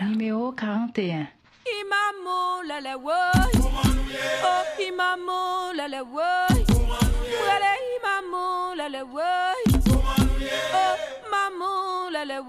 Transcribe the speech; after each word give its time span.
Numéro 0.00 0.52
41. 0.52 1.28
Imamo 1.80 2.62
la 2.68 2.80
la 2.80 2.96
woy 2.98 3.14
Oh 4.44 4.64
imamo 4.78 5.72
la 5.72 5.88
la 5.88 6.02
woy 6.02 6.73
imamo 8.84 8.90
la 8.90 9.00
la 9.00 9.04
woy 9.04 9.64
Oh 10.74 10.96
maman 11.30 12.12
la 12.12 12.24
la 12.24 12.40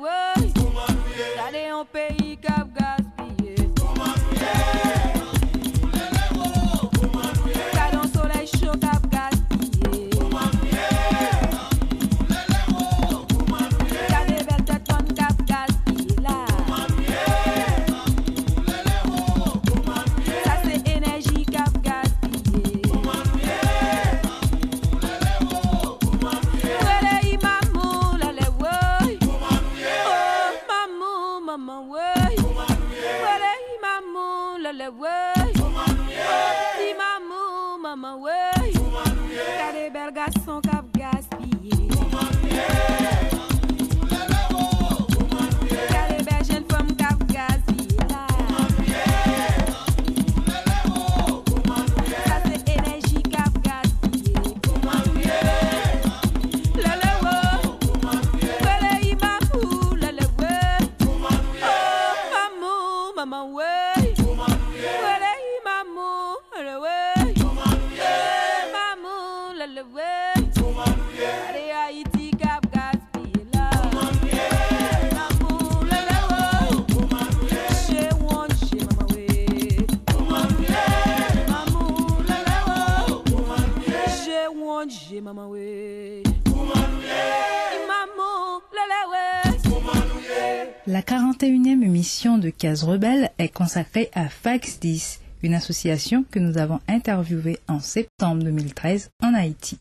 41e 91.05 91.83
émission 91.83 92.39
de 92.39 92.49
Case 92.49 92.83
Rebelle 92.83 93.29
est 93.37 93.49
consacrée 93.49 94.09
à 94.15 94.27
Fax 94.27 94.79
10, 94.79 95.21
une 95.43 95.53
association 95.53 96.25
que 96.31 96.39
nous 96.39 96.57
avons 96.57 96.79
interviewée 96.87 97.59
en 97.67 97.79
septembre 97.79 98.41
2013 98.43 99.11
en 99.23 99.35
Haïti. 99.35 99.77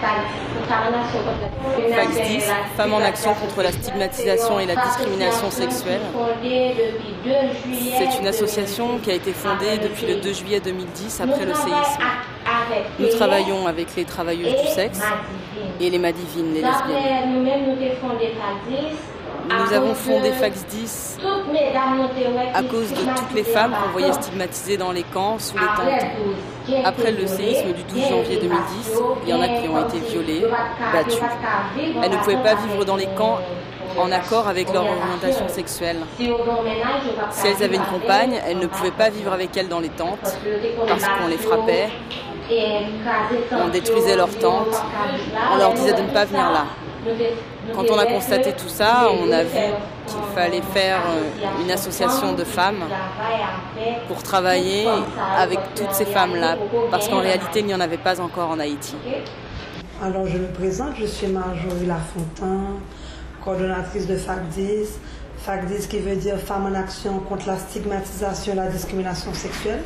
Fax 0.00 0.18
10, 2.28 2.42
Femmes 2.76 2.92
en 2.92 2.98
action 2.98 3.34
contre 3.34 3.62
la 3.62 3.70
stigmatisation 3.70 4.58
et 4.58 4.66
la 4.66 4.74
discrimination 4.74 5.52
sexuelle. 5.52 6.00
C'est 7.96 8.18
une 8.18 8.26
association 8.26 8.98
qui 8.98 9.12
a 9.12 9.14
été 9.14 9.32
fondée 9.32 9.78
depuis 9.80 10.08
le 10.08 10.16
2 10.20 10.32
juillet 10.32 10.58
2010 10.58 11.20
après 11.20 11.46
le 11.46 11.54
séisme. 11.54 12.02
Nous 12.98 13.10
travaillons 13.10 13.68
avec 13.68 13.94
les 13.94 14.04
travailleuses 14.04 14.60
du 14.60 14.66
sexe 14.74 15.02
et 15.80 15.88
les 15.88 16.00
madivines, 16.00 16.52
les 16.52 16.62
lesbiennes. 16.62 17.30
Nous 19.48 19.72
avons 19.72 19.94
fondé 19.94 20.32
Fax 20.32 20.64
10 20.66 21.18
à 22.54 22.62
cause 22.62 22.90
de 22.90 22.96
toutes 22.96 23.34
les 23.34 23.44
femmes 23.44 23.72
qu'on 23.72 23.90
voyait 23.90 24.12
stigmatisées 24.12 24.76
dans 24.76 24.92
les 24.92 25.02
camps, 25.02 25.38
sous 25.38 25.56
les 25.56 25.66
tentes. 25.66 26.84
Après 26.84 27.12
le 27.12 27.26
séisme 27.26 27.72
du 27.72 27.82
12 27.82 28.08
janvier 28.08 28.38
2010, 28.40 28.92
il 29.24 29.28
y 29.28 29.34
en 29.34 29.40
a 29.40 29.48
qui 29.48 29.68
ont 29.68 29.86
été 29.86 29.98
violées, 29.98 30.46
battues. 30.92 31.22
Elles 32.02 32.10
ne 32.10 32.16
pouvaient 32.16 32.42
pas 32.42 32.54
vivre 32.54 32.84
dans 32.84 32.96
les 32.96 33.08
camps 33.16 33.38
en 33.98 34.10
accord 34.10 34.48
avec 34.48 34.72
leur 34.72 34.82
orientation 34.84 35.48
sexuelle. 35.48 35.98
Si 37.30 37.46
elles 37.46 37.62
avaient 37.62 37.76
une 37.76 37.82
compagne, 37.82 38.40
elles 38.46 38.58
ne 38.58 38.66
pouvaient 38.66 38.90
pas 38.90 39.10
vivre 39.10 39.32
avec 39.32 39.56
elle 39.56 39.68
dans 39.68 39.80
les 39.80 39.90
tentes 39.90 40.36
parce 40.88 41.04
qu'on 41.04 41.28
les 41.28 41.38
frappait, 41.38 41.88
on 43.52 43.68
détruisait 43.68 44.16
leurs 44.16 44.36
tentes, 44.38 44.82
on 45.52 45.56
leur 45.58 45.74
disait 45.74 45.92
de 45.92 46.02
ne 46.02 46.10
pas 46.10 46.24
venir 46.24 46.50
là. 46.50 46.64
Quand 47.72 47.84
on 47.90 47.98
a 47.98 48.06
constaté 48.06 48.52
tout 48.52 48.68
ça, 48.68 49.08
on 49.10 49.30
a 49.32 49.42
vu 49.42 49.72
qu'il 50.06 50.20
fallait 50.34 50.62
faire 50.62 51.00
euh, 51.08 51.62
une 51.62 51.70
association 51.70 52.34
de 52.34 52.44
femmes 52.44 52.84
pour 54.08 54.22
travailler 54.22 54.86
avec 55.36 55.58
toutes 55.74 55.92
ces 55.92 56.04
femmes-là, 56.04 56.56
parce 56.90 57.08
qu'en 57.08 57.20
réalité, 57.20 57.60
il 57.60 57.66
n'y 57.66 57.74
en 57.74 57.80
avait 57.80 57.96
pas 57.98 58.20
encore 58.20 58.50
en 58.50 58.58
Haïti. 58.58 58.96
Alors, 60.02 60.26
je 60.26 60.38
me 60.38 60.48
présente, 60.48 60.96
je 60.98 61.06
suis 61.06 61.28
Marjorie 61.28 61.86
Lafontaine, 61.86 62.80
coordonnatrice 63.42 64.06
de 64.06 64.16
FACDIS. 64.16 64.88
FACDIS 65.38 65.86
qui 65.88 65.98
veut 65.98 66.16
dire 66.16 66.38
Femmes 66.38 66.66
en 66.66 66.74
action 66.74 67.18
contre 67.20 67.46
la 67.46 67.56
stigmatisation 67.56 68.52
et 68.54 68.56
la 68.56 68.68
discrimination 68.68 69.32
sexuelle. 69.32 69.82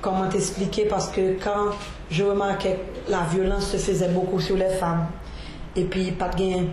Comment 0.00 0.28
t'expliquer? 0.28 0.84
Parce 0.84 1.08
que 1.08 1.42
quand 1.42 1.72
je 2.10 2.24
remarquais 2.24 2.78
que 3.06 3.10
la 3.10 3.22
violence 3.32 3.70
se 3.70 3.76
faisait 3.76 4.08
beaucoup 4.08 4.40
sur 4.40 4.56
les 4.56 4.68
femmes, 4.68 5.06
et 5.78 5.84
puis 5.84 6.10
pas 6.12 6.28
de 6.28 6.36
gain, 6.36 6.64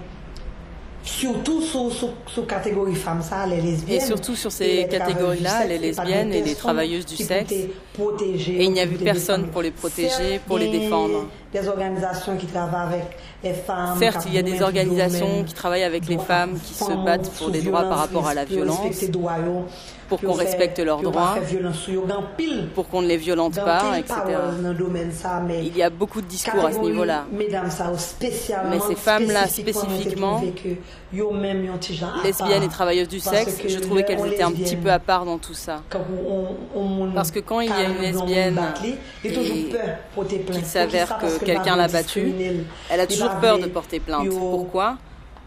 surtout 1.04 1.62
sous, 1.62 1.92
sous, 1.92 2.10
sous 2.28 2.44
catégorie 2.44 2.96
femmes, 2.96 3.22
ça, 3.22 3.46
les 3.46 3.62
lesbiennes. 3.62 4.02
Et 4.02 4.06
surtout 4.06 4.36
sur 4.36 4.52
ces 4.52 4.88
catégories-là, 4.90 5.66
les 5.66 5.78
lesbiennes 5.78 6.34
et 6.34 6.42
les 6.42 6.56
travailleuses 6.56 7.06
du 7.06 7.18
sexe. 7.18 7.52
Et 7.52 7.70
il 8.48 8.72
n'y 8.72 8.82
a 8.82 8.88
te 8.88 9.04
personne 9.04 9.48
pour 9.48 9.62
les 9.62 9.72
protéger, 9.72 10.40
pour 10.48 10.58
les 10.58 10.70
défendre. 10.70 11.28
Des 11.56 11.70
organisations 11.70 12.36
qui 12.36 12.48
travaillent 12.48 12.84
avec 12.84 13.18
les 13.42 13.54
femmes. 13.54 13.98
Certes, 13.98 14.26
il 14.28 14.34
y 14.34 14.38
a 14.38 14.42
des 14.42 14.62
organisations 14.62 15.46
qui 15.46 15.54
travaillent 15.54 15.84
avec 15.84 16.06
les 16.06 16.18
femmes, 16.18 16.60
qui 16.60 16.74
se 16.74 16.92
battent 17.06 17.30
pour 17.38 17.50
des 17.50 17.62
droits 17.62 17.84
par 17.84 18.00
rapport 18.00 18.28
à 18.28 18.34
la 18.34 18.44
violence, 18.44 19.06
pour 20.10 20.20
qu'on 20.20 20.34
respecte 20.34 20.80
leurs 20.80 21.02
droits, 21.02 21.36
pour 22.74 22.90
qu'on 22.90 23.02
ne 23.02 23.08
les 23.08 23.16
violente 23.16 23.56
pas, 23.56 23.98
etc. 23.98 24.16
Il 25.62 25.78
y 25.78 25.82
a 25.82 25.90
beaucoup 25.90 26.22
de 26.22 26.28
discours 26.28 26.66
à 26.66 26.74
ce 26.74 26.80
niveau-là. 26.80 27.26
Mais 27.32 28.80
ces 28.80 28.96
femmes-là, 28.96 29.48
spécifiquement, 29.48 30.42
Lesbiennes 32.24 32.64
et 32.64 32.68
part. 32.68 32.70
travailleuses 32.70 33.08
du 33.08 33.20
sexe, 33.20 33.62
je 33.68 33.80
trouvais 33.80 34.04
qu'elles 34.04 34.26
étaient 34.28 34.44
un 34.44 34.52
petit 34.52 34.76
peu 34.76 34.92
à 34.92 35.00
part 35.00 35.26
dans 35.26 35.38
tout 35.38 35.54
ça. 35.54 35.82
Parce 37.14 37.32
que 37.32 37.40
quand 37.40 37.62
il 37.62 37.70
y 37.70 37.74
a 37.74 37.84
une 37.84 38.02
lesbienne 38.02 38.60
et 39.24 39.32
qu'il 39.32 40.66
s'avère 40.66 41.18
que 41.18 41.44
quelqu'un 41.44 41.76
l'a 41.76 41.88
battue. 41.88 42.34
Elle 42.90 43.00
a 43.00 43.08
toujours 43.08 43.32
peur 43.42 43.60
de 43.60 43.68
porter 43.68 44.00
plainte. 44.00 44.30
Pourquoi? 44.30 44.98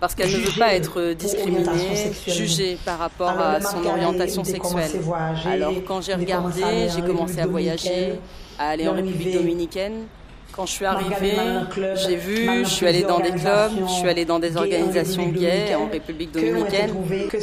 Parce 0.01 0.15
qu'elle 0.15 0.31
ne 0.31 0.37
veut 0.37 0.59
pas 0.59 0.75
être 0.75 0.93
pour 0.93 1.13
discriminée, 1.13 2.13
jugée 2.27 2.79
par 2.85 2.99
rapport 2.99 3.31
à 3.31 3.61
son 3.61 3.85
orientation 3.85 4.45
sexuelle. 4.45 4.93
Alors 5.45 5.75
quand 5.87 6.01
j'ai 6.01 6.15
regardé, 6.15 6.63
j'ai 6.95 7.03
commencé 7.03 7.41
à 7.41 7.47
voyager, 7.47 8.21
à 8.59 8.69
aller 8.69 8.89
en 8.89 8.95
République 8.95 9.35
dominicaine. 9.35 10.07
Quand 10.59 10.67
je 10.67 10.73
suis 10.73 10.87
arrivée, 10.87 11.39
j'ai 11.95 12.17
vu, 12.17 12.65
je 12.65 12.69
suis 12.69 12.85
allée 12.85 13.05
dans 13.05 13.21
des 13.21 13.31
clubs, 13.31 13.71
je 13.87 13.93
suis 13.93 14.09
allée 14.09 14.25
dans 14.25 14.41
des 14.41 14.57
organisations 14.57 15.29
gays 15.29 15.77
en 15.77 15.89
République 15.89 16.33
dominicaine. 16.33 16.91
que 17.31 17.39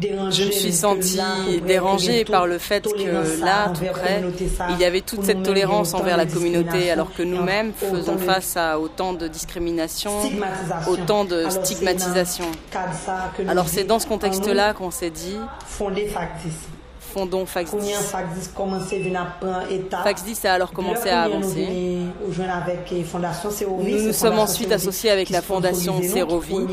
Je 0.00 0.44
me 0.44 0.52
suis 0.52 0.72
sentie 0.72 1.18
dérangée 1.66 2.24
par 2.24 2.46
le 2.46 2.58
fait 2.58 2.84
que 2.84 3.40
là, 3.44 3.72
tout 3.74 3.86
près, 3.90 4.22
il 4.70 4.78
y 4.78 4.84
avait 4.84 5.00
toute 5.00 5.24
cette 5.24 5.42
tolérance 5.42 5.94
envers 5.94 6.16
la 6.16 6.26
communauté, 6.26 6.92
alors 6.92 7.12
que 7.12 7.24
nous-mêmes 7.24 7.72
faisons 7.72 8.18
face 8.18 8.56
à 8.56 8.78
autant 8.78 9.12
de 9.12 9.26
discrimination, 9.26 10.20
stigmatisation. 10.20 10.92
autant 10.92 11.24
de 11.24 11.48
stigmatisation. 11.48 12.46
Alors 13.48 13.68
c'est 13.68 13.82
dans 13.82 13.98
ce 13.98 14.06
contexte-là 14.06 14.74
qu'on 14.74 14.92
s'est 14.92 15.10
dit, 15.10 15.38
fondons 17.14 17.46
Fax 17.46 17.70
Kounyen 17.70 17.98
10. 17.98 18.06
Fac 18.06 18.34
10 18.34 18.48
commencé 18.54 18.98
vin 18.98 19.20
apprendre 19.22 19.70
étape. 19.70 20.02
Fax 20.02 20.24
10 20.24 20.44
a 20.46 20.52
alors 20.54 20.72
commencé 20.72 21.08
à 21.10 21.22
avancer. 21.22 21.68
Nous 22.26 22.40
Serovi. 23.50 24.06
Nous 24.06 24.12
sommes 24.12 24.38
ensuite 24.38 24.72
associés 24.72 25.10
avec 25.10 25.30
la 25.30 25.40
Fondation 25.40 25.94
non? 25.94 26.66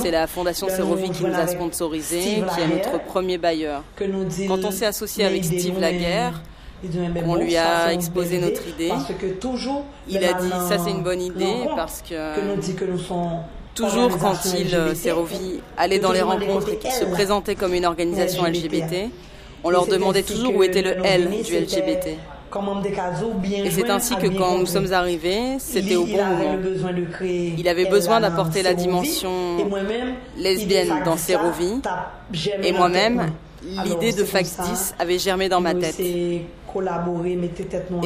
C'est 0.00 0.10
la 0.10 0.26
Fondation 0.26 0.68
Serovi 0.68 1.10
qui 1.10 1.24
nous 1.24 1.34
a 1.34 1.38
avec 1.38 1.48
sponsorisé, 1.56 2.20
Steve 2.20 2.46
qui 2.54 2.60
est 2.60 2.68
notre 2.68 3.04
premier 3.04 3.38
bailleur. 3.38 3.82
Quand 4.48 4.64
on 4.64 4.70
s'est 4.70 4.86
associé 4.86 5.24
avec 5.24 5.44
Steve 5.44 5.80
Laguerre, 5.80 6.40
on 7.26 7.34
lui 7.36 7.56
a 7.56 7.92
exposé 7.92 8.38
notre 8.38 8.66
idée. 8.68 8.92
Il 10.08 10.24
a 10.24 10.32
dit, 10.34 10.50
ça, 10.68 10.78
c'est 10.78 10.90
une 10.90 11.02
bonne 11.02 11.22
idée, 11.22 11.64
parce 11.76 12.02
que- 12.02 12.34
Toujours 13.74 14.10
quand 14.18 14.34
il, 14.58 14.74
euh, 14.74 14.94
Serovi, 14.94 15.60
allait 15.78 15.96
que 15.96 16.02
dans 16.02 16.12
les 16.12 16.20
rencontres 16.20 16.68
et 16.68 16.76
qu'il 16.76 16.90
se 16.90 17.06
présentait 17.06 17.54
comme 17.54 17.72
une 17.72 17.86
organisation 17.86 18.44
LGBT. 18.44 19.10
On 19.64 19.70
leur 19.70 19.86
demandait 19.86 20.22
toujours 20.22 20.56
où 20.56 20.62
était 20.62 20.82
le 20.82 20.96
L 21.04 21.30
du 21.44 21.58
LGBT. 21.58 22.18
Et 23.64 23.70
c'est 23.70 23.88
ainsi 23.90 24.16
que 24.16 24.26
quand 24.26 24.58
nous 24.58 24.66
sommes 24.66 24.92
arrivés, 24.92 25.56
c'était 25.58 25.96
au 25.96 26.04
bon 26.04 26.24
moment. 26.24 26.56
Il 27.56 27.66
avait 27.68 27.86
besoin 27.86 28.20
d'apporter 28.20 28.62
la 28.62 28.74
dimension 28.74 29.56
lesbienne 30.36 31.02
dans 31.04 31.16
Fac 31.16 31.38
Serovi. 31.38 31.74
10, 31.74 31.80
t'as 31.82 32.10
germé 32.32 32.68
Et 32.68 32.72
moi-même, 32.72 33.32
l'idée 33.62 34.12
de 34.12 34.22
10 34.22 34.94
avait 34.98 35.18
germé 35.18 35.48
dans 35.48 35.60
ma 35.60 35.74
tête. 35.74 35.98
Et 35.98 36.46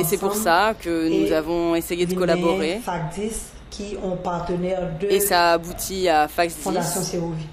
c'est 0.04 0.18
pour 0.18 0.34
ça 0.34 0.74
que 0.80 1.08
nous 1.08 1.32
avons 1.32 1.74
essayé 1.74 2.06
de 2.06 2.14
collaborer. 2.14 2.80
Fac 2.84 3.14
10 3.14 3.52
qui 3.70 3.96
ont 4.02 4.16
partenaire 4.16 4.88
de 5.00 5.06
Et 5.08 5.20
ça 5.20 5.50
a 5.50 5.52
abouti 5.54 6.08
à 6.08 6.28
Fax 6.28 6.54
Fondation 6.54 7.00
10, 7.00 7.06
Serovi. 7.10 7.46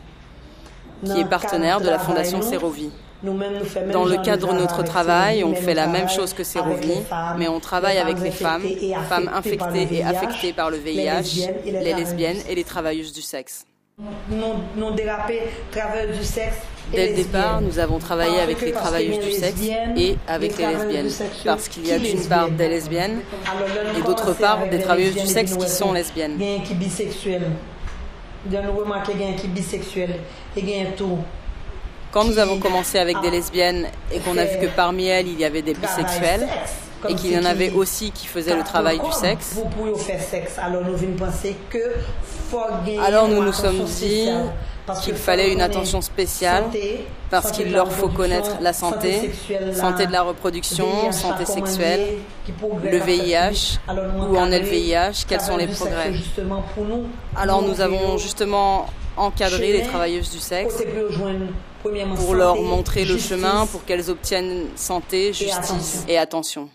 qui 1.06 1.20
est 1.20 1.30
partenaire 1.30 1.82
de 1.82 1.90
la 1.90 2.00
Fondation 2.00 2.42
Serovi. 2.42 2.92
Dans 3.24 4.06
le 4.06 4.22
cadre 4.22 4.54
de 4.54 4.60
notre 4.60 4.84
travail, 4.84 5.44
on 5.44 5.56
fait 5.56 5.74
la 5.74 5.88
même 5.88 6.10
chose 6.10 6.34
que 6.34 6.44
Serovi, 6.44 7.02
mais 7.38 7.48
on 7.48 7.60
travaille 7.60 7.98
avec 7.98 8.20
les 8.20 8.32
femmes, 8.32 8.64
femmes 9.08 9.30
infectées 9.34 9.88
et 9.92 10.04
affectées 10.04 10.54
par 10.54 10.70
le 10.70 10.78
VIH, 10.78 11.50
les 11.66 11.94
lesbiennes 11.94 12.42
et 12.50 12.56
les 12.56 12.64
travailleuses 12.64 13.14
du 13.14 13.22
sexe. 13.22 13.66
Non, 14.30 14.92
du 14.92 15.04
Dès 16.92 17.10
le 17.10 17.16
départ, 17.16 17.62
nous 17.62 17.80
avons 17.80 18.00
travaillé 18.00 18.40
avec 18.40 18.60
les 18.62 18.72
travailleuses 18.72 19.20
du 19.20 19.32
sexe 19.32 19.62
et 19.96 20.16
avec 20.28 20.58
les 20.58 20.68
lesbiennes. 20.68 21.10
Parce 21.46 21.70
qu'il 21.70 21.88
y 21.88 21.92
a 21.92 22.00
d'une 22.00 22.28
part 22.28 22.50
des 22.50 22.68
lesbiennes 22.68 23.22
et 23.98 24.02
d'autre 24.02 24.34
part 24.34 24.68
des 24.68 24.80
travailleuses 24.80 25.16
du 25.16 25.28
sexe 25.28 25.56
qui 25.56 25.70
sont 25.70 25.94
lesbiennes. 25.94 26.38
Il 26.40 26.46
y 26.46 26.56
a 26.56 26.60
qui 26.60 26.74
bisexuel. 26.74 27.44
Il 28.48 28.54
y 28.54 28.58
a 28.58 29.34
qui 29.38 29.48
bisexuel. 29.48 30.16
Et 30.58 30.60
il 30.60 30.70
y 30.70 30.82
a 30.82 30.92
tout. 30.92 31.20
Quand 32.14 32.26
nous 32.26 32.38
avons 32.38 32.60
commencé 32.60 33.00
avec 33.00 33.20
des 33.22 33.30
Ah. 33.30 33.32
lesbiennes 33.32 33.88
et 34.14 34.20
qu'on 34.20 34.38
a 34.38 34.46
vu 34.46 34.60
que 34.60 34.68
parmi 34.68 35.08
elles, 35.08 35.28
il 35.28 35.40
y 35.40 35.46
avait 35.46 35.64
des 35.64 35.74
bisexuels 35.74 36.48
et 37.10 37.16
qu'il 37.16 37.32
y 37.32 37.38
en 37.40 37.44
avait 37.44 37.72
aussi 37.72 38.12
qui 38.12 38.28
faisaient 38.28 38.56
le 38.56 38.64
travail 38.64 39.00
du 39.00 39.12
sexe. 39.12 39.58
Alors 43.04 43.28
nous 43.28 43.44
nous 43.44 43.52
sommes 43.52 43.84
dit 43.84 44.30
qu'il 45.02 45.16
fallait 45.16 45.52
une 45.52 45.62
attention 45.62 46.02
spéciale 46.02 46.66
parce 47.32 47.52
qu'il 47.52 47.72
leur 47.72 47.92
faut 47.92 48.10
connaître 48.10 48.58
la 48.62 48.74
santé, 48.74 49.32
santé 49.74 50.06
de 50.06 50.12
la 50.12 50.22
reproduction, 50.22 51.12
santé 51.12 51.46
sexuelle, 51.46 52.20
le 52.84 52.98
VIH, 53.00 53.80
où 54.30 54.38
en 54.38 54.52
est 54.52 54.60
le 54.60 54.68
VIH, 54.68 55.26
quels 55.28 55.42
sont 55.42 55.58
les 55.58 55.68
progrès. 55.68 56.14
Alors 57.36 57.64
nous 57.64 57.82
avons 57.82 58.20
justement 58.20 58.86
encadré 59.18 59.74
les 59.74 59.82
travailleuses 59.84 60.30
du 60.30 60.40
sexe 60.40 60.76
pour 62.16 62.36
leur 62.36 62.56
montrer 62.62 63.06
le 63.06 63.18
chemin 63.18 63.66
pour 63.68 63.84
qu'elles 63.86 64.10
obtiennent 64.10 64.68
santé, 64.76 65.34
justice 65.34 66.06
et 66.08 66.18
attention. 66.18 66.70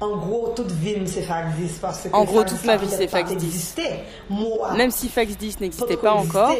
En 0.00 0.16
gros, 0.16 0.52
toute 0.54 0.70
vie, 0.72 0.94
c'est 1.06 1.22
Fac 1.22 1.56
10. 1.56 1.78
Parce 1.80 2.00
que 2.00 2.08
En 2.12 2.24
gros, 2.24 2.44
toute 2.44 2.60
10, 2.60 2.66
ma 2.66 2.76
vie, 2.76 2.88
c'est 2.88 3.08
Fac 3.08 3.26
10. 3.26 3.32
exister. 3.32 3.88
Moi, 4.28 4.74
Même 4.74 4.90
si 4.90 5.08
Fax 5.08 5.36
10 5.36 5.60
n'existait 5.60 5.96
pas 5.96 6.12
encore, 6.12 6.54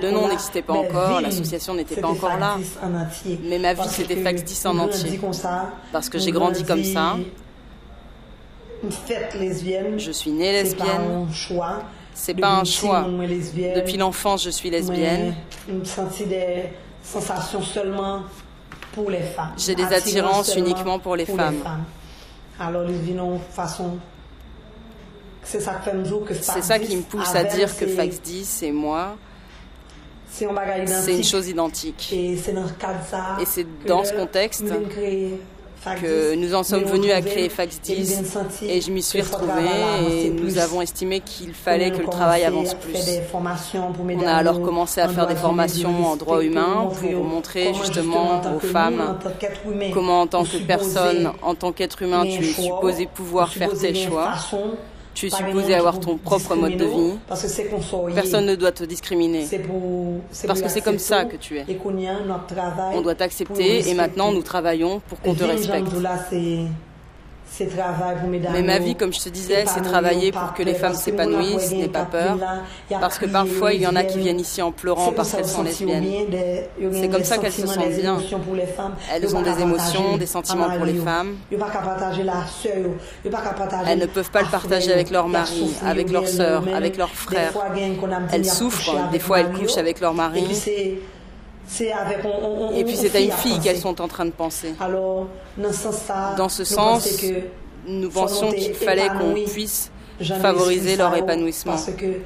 Le 0.00 0.10
nom 0.12 0.28
n'existait 0.28 0.62
pas 0.62 0.74
encore, 0.74 1.20
l'association 1.20 1.74
n'était 1.74 2.00
pas 2.00 2.08
encore 2.08 2.36
là. 2.38 2.54
10 2.58 2.78
en 2.82 2.94
entier. 2.94 3.40
Mais 3.42 3.58
ma 3.58 3.74
vie, 3.74 3.88
c'était 3.88 4.22
Fac 4.22 4.36
10 4.36 4.66
en 4.66 4.78
entier. 4.78 5.20
Parce 5.92 6.08
que 6.08 6.18
j'ai 6.18 6.30
grandi 6.30 6.64
comme 6.64 6.84
ça. 6.84 7.16
Je 9.96 10.10
suis 10.12 10.30
née 10.30 10.52
lesbienne. 10.52 11.26
C'est 12.14 12.34
pas 12.34 12.60
un 12.60 12.64
choix. 12.64 13.06
Depuis 13.74 13.96
l'enfance, 13.96 14.44
je 14.44 14.50
suis 14.50 14.70
lesbienne. 14.70 15.34
Seulement 17.62 18.22
pour 18.92 19.10
les 19.10 19.20
femmes. 19.20 19.52
J'ai 19.58 19.74
des 19.74 19.82
Attirance 19.82 20.48
attirances 20.48 20.56
uniquement 20.56 20.98
pour 20.98 21.16
les 21.16 21.26
femmes. 21.26 21.62
Alors, 22.58 22.84
les 22.84 22.96
vinons, 22.98 23.40
façon. 23.50 23.98
C'est 25.42 25.60
ça 25.60 25.80
ça 26.62 26.78
qui 26.78 26.96
me 26.96 27.02
pousse 27.02 27.34
à 27.34 27.44
dire 27.44 27.76
que 27.76 27.86
Fax 27.86 28.20
10 28.22 28.62
et 28.62 28.72
moi, 28.72 29.16
c'est 30.30 30.46
une 31.16 31.24
chose 31.24 31.48
identique. 31.48 32.12
Et 32.12 32.36
c'est 32.36 33.66
dans 33.86 34.04
ce 34.04 34.14
contexte 34.14 34.64
que 36.00 36.34
10, 36.34 36.40
nous 36.40 36.54
en 36.54 36.62
sommes 36.62 36.84
venus 36.84 37.12
à 37.12 37.20
créer 37.20 37.48
Fax 37.48 37.80
et 37.88 37.96
nous 37.96 38.04
10 38.04 38.12
avons 38.18 38.24
senti 38.24 38.70
et 38.70 38.80
je 38.80 38.90
m'y 38.90 39.02
suis 39.02 39.20
retrouvée 39.20 39.62
et 40.10 40.30
nous 40.30 40.58
avons 40.58 40.80
estimé 40.80 41.20
qu'il 41.20 41.52
fallait 41.52 41.90
que 41.90 41.98
le 41.98 42.08
travail 42.08 42.44
avance 42.44 42.74
plus. 42.74 42.94
On 43.34 44.26
a 44.26 44.32
alors 44.32 44.62
commencé 44.62 45.00
à 45.00 45.08
faire 45.08 45.26
des 45.26 45.36
formations 45.36 46.06
en 46.06 46.16
droit 46.16 46.42
humain 46.42 46.88
pour 47.00 47.24
montrer 47.24 47.74
justement 47.74 48.40
aux 48.56 48.60
femmes 48.60 49.18
comment 49.92 50.22
en 50.22 50.26
tant 50.26 50.44
que 50.44 50.56
personne, 50.58 51.32
en 51.42 51.54
tant 51.54 51.72
qu'être 51.72 52.02
humain, 52.02 52.24
tu 52.24 52.44
es 52.44 52.52
supposé 52.52 53.06
pouvoir 53.06 53.52
faire 53.52 53.70
tes 53.72 53.94
choix. 53.94 54.32
Tu 55.14 55.26
es 55.26 55.30
supposé 55.30 55.74
avoir 55.74 56.00
ton 56.00 56.16
propre 56.16 56.54
mode 56.56 56.76
de 56.76 56.84
vie. 56.84 57.18
Personne 58.14 58.46
ne 58.46 58.54
doit 58.56 58.72
te 58.72 58.84
discriminer. 58.84 59.46
Parce 60.46 60.60
que 60.60 60.68
c'est 60.68 60.80
comme 60.80 60.98
ça 60.98 61.24
que 61.24 61.36
tu 61.36 61.58
es. 61.58 61.66
On 62.94 63.00
doit 63.00 63.14
t'accepter 63.14 63.88
et 63.88 63.94
maintenant 63.94 64.32
nous 64.32 64.42
travaillons 64.42 65.00
pour 65.08 65.20
qu'on 65.20 65.34
te 65.34 65.44
respecte. 65.44 65.88
Jean 67.58 67.64
Doula, 67.64 67.68
c'est 67.68 67.68
c'est 67.70 67.76
travail 67.76 68.16
pour 68.20 68.28
mesdames. 68.28 68.52
Mais 68.52 68.62
ma 68.62 68.78
vie, 68.78 68.94
comme 68.94 69.12
je 69.12 69.20
te 69.20 69.28
disais, 69.28 69.64
c'est 69.66 69.82
travailler 69.82 70.32
pour 70.32 70.52
que 70.54 70.62
les 70.62 70.74
femmes 70.74 70.94
s'épanouissent, 70.94 71.72
n'aie 71.72 71.88
pas 71.88 72.04
peur. 72.04 72.38
Parce 73.00 73.18
que 73.18 73.26
parfois, 73.26 73.72
il 73.72 73.82
y 73.82 73.86
en 73.86 73.96
a 73.96 74.04
qui 74.04 74.18
viennent 74.18 74.40
ici 74.40 74.62
en 74.62 74.72
pleurant 74.72 75.12
parce 75.12 75.32
qu'elles 75.32 75.46
sont 75.46 75.62
lesbiennes. 75.62 76.04
C'est 76.92 77.08
comme 77.08 77.24
ça 77.24 77.38
qu'elles 77.38 77.52
se 77.52 77.66
sentent 77.66 77.88
bien. 77.88 78.18
Elles 79.12 79.36
ont 79.36 79.42
des 79.42 79.60
émotions, 79.60 80.16
des 80.16 80.26
sentiments 80.26 80.70
pour 80.70 80.84
les 80.84 80.94
femmes. 80.94 81.36
Elles 83.86 83.98
ne 83.98 84.06
peuvent 84.06 84.30
pas 84.30 84.42
le 84.42 84.48
partager 84.48 84.92
avec 84.92 85.10
leur 85.10 85.28
mari, 85.28 85.74
avec 85.84 86.10
leur 86.10 86.28
sœur, 86.28 86.64
avec 86.74 86.96
leurs 86.96 87.10
frères. 87.10 87.52
Elles 88.32 88.44
souffrent, 88.44 89.10
des 89.10 89.18
fois 89.18 89.40
elles 89.40 89.52
couchent 89.52 89.78
avec 89.78 90.00
leur 90.00 90.14
mari. 90.14 90.44
Et 92.74 92.84
puis 92.84 92.96
c'est 92.96 93.14
à 93.16 93.20
une 93.20 93.30
fille 93.32 93.58
qu'elles 93.60 93.78
sont 93.78 94.00
en 94.00 94.08
train 94.08 94.24
de 94.26 94.30
penser. 94.30 94.74
Alors, 94.80 95.28
Dans 96.36 96.48
ce 96.48 96.64
sens, 96.64 97.08
nous 97.86 98.10
pensions 98.10 98.50
qu'il 98.52 98.74
fallait 98.74 99.08
qu'on 99.08 99.34
puisse 99.50 99.90
favoriser 100.40 100.96
leur 100.96 101.14
épanouissement. 101.16 101.72
Parce 101.72 101.90
que, 101.90 102.20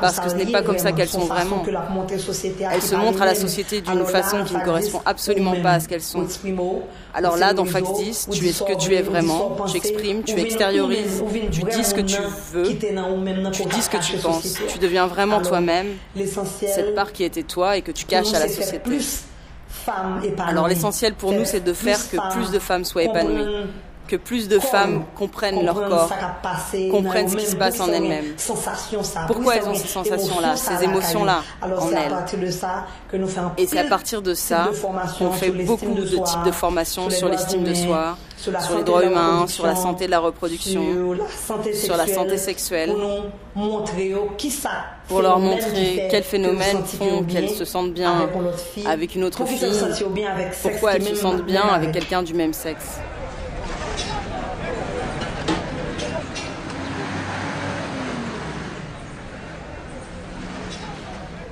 Parce 0.00 0.20
que 0.20 0.28
ce 0.28 0.34
n'est 0.36 0.46
pas 0.46 0.62
comme 0.62 0.78
ça 0.78 0.92
qu'elles 0.92 1.08
sont 1.08 1.24
vraiment. 1.24 1.64
Elles 2.72 2.82
se 2.82 2.94
montrent 2.94 3.22
à 3.22 3.26
la 3.26 3.34
société 3.34 3.80
d'une 3.80 4.06
façon 4.06 4.44
qui 4.44 4.54
ne 4.54 4.64
correspond 4.64 5.00
absolument 5.04 5.54
pas 5.62 5.72
à 5.72 5.80
ce 5.80 5.88
qu'elles 5.88 6.02
sont. 6.02 6.26
Alors 7.14 7.36
là, 7.36 7.52
dans 7.52 7.64
Fax 7.64 7.92
10, 7.94 8.28
tu 8.30 8.46
es 8.46 8.52
ce 8.52 8.62
que 8.62 8.76
tu 8.76 8.94
es 8.94 9.02
vraiment, 9.02 9.56
tu 9.70 9.76
exprimes, 9.76 10.22
tu 10.22 10.38
extériorises, 10.38 11.22
tu 11.50 11.62
dis 11.62 11.84
ce 11.84 11.94
que 11.94 12.00
tu 12.00 12.20
veux, 12.52 12.68
tu 13.52 13.64
dis 13.64 13.82
ce 13.82 13.90
que 13.90 14.02
tu 14.02 14.16
penses, 14.18 14.58
tu 14.68 14.78
deviens 14.78 15.06
vraiment 15.06 15.40
toi-même, 15.40 15.88
cette 16.60 16.94
part 16.94 17.12
qui 17.12 17.24
était 17.24 17.42
toi 17.42 17.76
et 17.76 17.82
que 17.82 17.92
tu 17.92 18.04
caches 18.04 18.34
à 18.34 18.40
la 18.40 18.48
société. 18.48 18.90
Alors 20.46 20.68
l'essentiel 20.68 21.14
pour 21.14 21.32
nous, 21.32 21.44
c'est 21.44 21.60
de 21.60 21.72
faire 21.72 21.98
que 22.10 22.16
plus 22.32 22.50
de 22.50 22.58
femmes 22.58 22.84
soient 22.84 23.04
épanouies, 23.04 23.66
que 24.06 24.16
plus 24.16 24.48
de 24.48 24.58
femmes 24.58 25.04
comprennent 25.16 25.64
leur 25.64 25.74
corps, 25.88 26.10
comprennent 26.90 27.28
ce 27.28 27.36
qui 27.36 27.46
se 27.46 27.56
passe 27.56 27.80
en 27.80 27.88
elles-mêmes. 27.88 28.34
Pourquoi 29.26 29.56
elles 29.56 29.68
ont 29.68 29.74
ces 29.74 29.88
sensations-là, 29.88 30.56
ces 30.56 30.84
émotions-là 30.84 31.42
en 31.62 31.90
elles. 31.92 33.20
Et 33.58 33.66
c'est 33.66 33.78
à 33.78 33.84
partir 33.84 34.22
de 34.22 34.34
ça 34.34 34.70
qu'on 35.18 35.30
fait 35.32 35.50
beaucoup 35.50 35.94
de 35.94 36.04
types 36.04 36.44
de 36.44 36.52
formations 36.52 37.10
sur 37.10 37.28
l'estime 37.28 37.64
de 37.64 37.74
soi, 37.74 38.16
sur 38.36 38.52
les 38.76 38.84
droits 38.84 39.04
humains, 39.04 39.46
sur 39.46 39.66
la 39.66 39.76
santé 39.76 40.06
de 40.06 40.10
la 40.10 40.20
reproduction, 40.20 40.82
sur 41.74 41.96
la 41.96 42.06
santé 42.06 42.38
sexuelle, 42.38 42.94
pour 45.08 45.22
leur 45.22 45.38
montrer 45.38 46.08
quels 46.10 46.24
phénomènes 46.24 46.84
font 46.84 47.24
qu'elles 47.24 47.50
se 47.50 47.64
sentent 47.64 47.92
bien 47.92 48.28
avec 48.86 49.14
une 49.14 49.24
autre 49.24 49.44
fille, 49.46 49.70
pourquoi 50.62 50.94
elles 50.94 51.04
se 51.04 51.14
sentent 51.14 51.44
bien 51.44 51.62
avec 51.62 51.92
quelqu'un 51.92 52.22
du 52.22 52.34
même 52.34 52.52
sexe. 52.52 53.00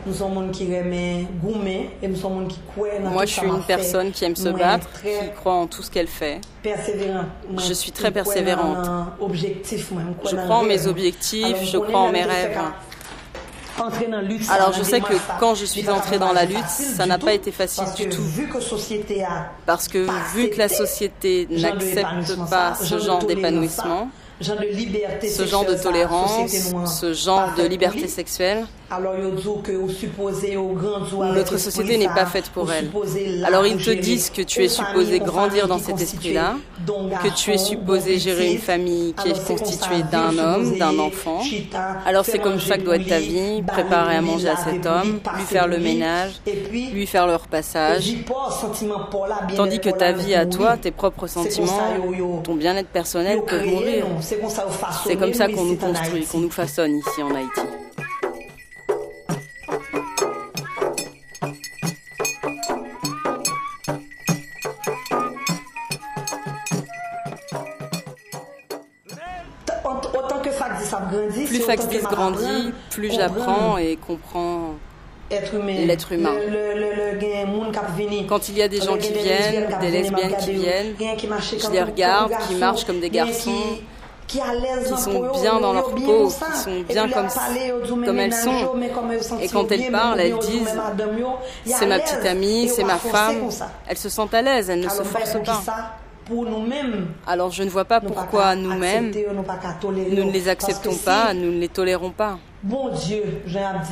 Nous 0.07 0.15
sommes 0.15 0.35
qui 0.53 0.65
remet 0.67 1.27
gourmet 1.43 1.91
et 2.03 2.09
nous 2.09 2.17
sommes 2.17 2.35
monde 2.35 2.49
qui 2.49 2.59
croit 2.75 2.89
dans 3.03 3.11
Moi, 3.11 3.25
je 3.27 3.33
suis 3.33 3.47
une 3.47 3.61
fait. 3.63 3.67
personne 3.77 4.11
qui 4.13 4.25
aime 4.25 4.37
se 4.37 4.49
Moi, 4.49 4.59
battre, 4.59 4.89
qui 5.03 5.09
croit 5.37 5.55
en 5.55 5.67
tout 5.67 5.83
ce 5.83 5.91
qu'elle 5.91 6.09
fait. 6.09 6.41
Moi, 7.51 7.63
Je 7.67 7.73
suis 7.73 7.93
très 7.93 8.11
persévérante. 8.11 8.85
dans 8.85 9.07
objectif, 9.21 9.91
moi, 9.91 10.03
je 10.07 10.13
crois 10.15 10.31
Je 10.31 10.37
dans 10.37 10.43
crois 10.45 10.57
en 10.57 10.63
mes 10.65 10.87
objectifs, 10.87 11.45
Alors, 11.47 11.65
je 11.65 11.79
crois 11.79 12.01
en 12.01 12.13
mes 12.13 12.23
rêves. 12.23 12.59
dans 14.11 14.21
lutte, 14.21 14.49
Alors, 14.51 14.73
je 14.73 14.83
sais 14.83 15.01
que 15.01 15.15
quand 15.41 15.55
je 15.55 15.65
suis 15.65 15.89
entrée 15.89 16.19
dans 16.19 16.33
la 16.33 16.45
lutte, 16.45 16.69
ça 16.69 17.07
n'a 17.07 17.19
pas 17.19 17.33
été 17.33 17.51
facile 17.51 17.85
du 17.97 18.09
tout. 18.09 18.23
Parce 19.67 19.89
que 19.89 20.07
vu 20.35 20.51
que 20.51 20.59
la 20.59 20.69
société 20.69 21.49
n'accepte 21.51 22.37
pas 22.51 22.75
ce 22.75 22.99
genre 22.99 23.25
d'épanouissement, 23.25 24.09
ce 24.41 25.47
genre 25.47 25.65
de 25.65 25.75
tolérance, 25.75 26.73
ce 26.87 27.13
genre 27.13 27.55
de 27.57 27.65
liberté 27.65 28.09
sexuelle, 28.09 28.67
notre 31.35 31.57
société 31.59 31.97
n'est 31.99 32.09
pas 32.09 32.27
faite 32.27 32.51
pour 32.51 32.71
elle. 32.71 32.91
Alors 33.45 33.67
ils 33.67 33.77
te 33.77 33.91
disent 33.91 34.31
que 34.31 34.43
tu 34.43 34.63
es 34.63 34.69
supposé 34.69 35.19
grandir 35.21 35.67
dans 35.69 35.79
cet 35.79 36.01
esprit-là, 36.01 36.57
que 37.23 37.29
tu 37.35 37.53
es 37.53 37.59
supposé 37.59 38.19
gérer 38.19 38.53
une 38.53 38.59
famille 38.59 39.15
qui 39.15 39.31
est 39.31 39.47
constituée 39.47 40.03
d'un 40.11 40.37
homme, 40.39 40.79
d'un 40.79 40.99
enfant. 40.99 41.41
Alors 42.07 42.25
c'est 42.25 42.39
comme 42.39 42.61
ça 42.61 42.77
que 42.77 42.83
doit 42.83 42.97
être 42.97 43.09
ta 43.09 43.21
vie, 43.21 43.63
préparer 43.63 44.17
à 44.17 44.21
manger 44.21 44.49
à 44.49 44.57
cet 44.57 44.87
homme, 44.87 45.21
lui 45.37 45.45
faire 45.45 45.67
le 45.67 45.79
ménage, 45.79 46.41
lui 46.93 47.07
faire 47.07 47.27
le 47.27 47.37
repassage. 47.37 48.15
Tandis 49.57 49.81
que 49.81 49.91
ta 49.91 50.13
vie 50.13 50.35
à 50.35 50.47
toi, 50.47 50.77
tes 50.77 50.91
propres 50.91 51.27
sentiments, 51.27 51.95
ton 52.43 52.55
bien-être 52.55 52.89
personnel 52.89 53.43
peuvent 53.47 53.67
mourir. 53.67 54.07
C'est 54.25 55.17
comme 55.17 55.35
ça, 55.35 55.49
qu'on 55.49 55.65
nous 55.65 55.77
construit, 55.77 56.25
qu'on 56.25 56.39
nous 56.39 56.51
façonne 56.51 56.97
ici 56.97 57.23
en 57.23 57.35
Haïti. 57.35 57.61
Autant 70.15 70.41
que 70.43 70.51
Fac 70.51 70.79
10 70.79 70.95
a 70.95 71.01
grandi, 71.01 71.45
Plus 71.45 71.57
c'est 71.57 71.63
Fax 71.63 71.83
autant 71.83 71.93
que 71.93 71.97
10 71.97 72.03
m'a 72.03 72.11
grandit, 72.11 72.73
plus 72.91 73.13
j'apprends 73.13 73.77
et 73.77 73.97
comprends. 73.97 74.75
l'être 75.31 76.13
humain. 76.13 76.35
Quand 78.27 78.49
il 78.49 78.57
y 78.57 78.63
a 78.63 78.69
des 78.69 78.81
gens 78.81 78.97
qui 78.97 79.13
viennent, 79.13 79.69
des 79.81 79.91
lesbiennes 79.91 80.37
qui 80.39 80.53
viennent, 80.53 80.95
je 80.99 81.71
les 81.71 81.83
regarde, 81.83 82.33
qui 82.49 82.55
marchent 82.55 82.85
comme 82.85 83.01
des 83.01 83.11
garçons, 83.11 83.51
qui- 84.27 84.39
sont 84.97 85.31
bien 85.41 85.61
dans 85.61 85.73
leur 85.73 85.91
peau, 85.91 86.29
qui 86.29 86.59
sont 86.59 86.81
bien 86.89 87.09
comme- 87.09 87.29
elles 88.19 88.33
sont. 88.33 88.51
Et 89.41 89.49
quand 89.49 89.71
elles 89.73 89.91
parlent, 89.91 90.21
elles 90.21 90.39
disent, 90.39 90.79
C'est 91.65 91.87
ma 91.87 91.99
petite 91.99 92.25
amie, 92.27 92.69
c'est 92.69 92.85
ma 92.85 92.97
femme. 92.99 93.37
Elles 93.87 93.97
se 93.99 94.09
sentent 94.09 94.35
à 94.35 94.43
l'aise, 94.43 94.71
elles 94.71 94.81
ne 94.81 94.89
se 94.89 95.03
forcent 95.03 95.43
pas. 95.45 95.63
ça, 95.65 95.97
pour 96.27 96.45
nous-mêmes, 96.47 97.09
Alors 97.27 97.51
je 97.51 97.63
ne 97.63 97.69
vois 97.69 97.85
pas 97.85 98.01
pourquoi 98.01 98.57
nous-mêmes, 98.57 99.13
nous 99.13 100.25
ne 100.25 100.31
les 100.33 100.49
acceptons 100.49 100.95
pas, 100.97 101.35
nous 101.35 101.53
ne 101.53 101.59
les 101.61 101.69
tolérons 101.69 102.11
pas. 102.11 102.39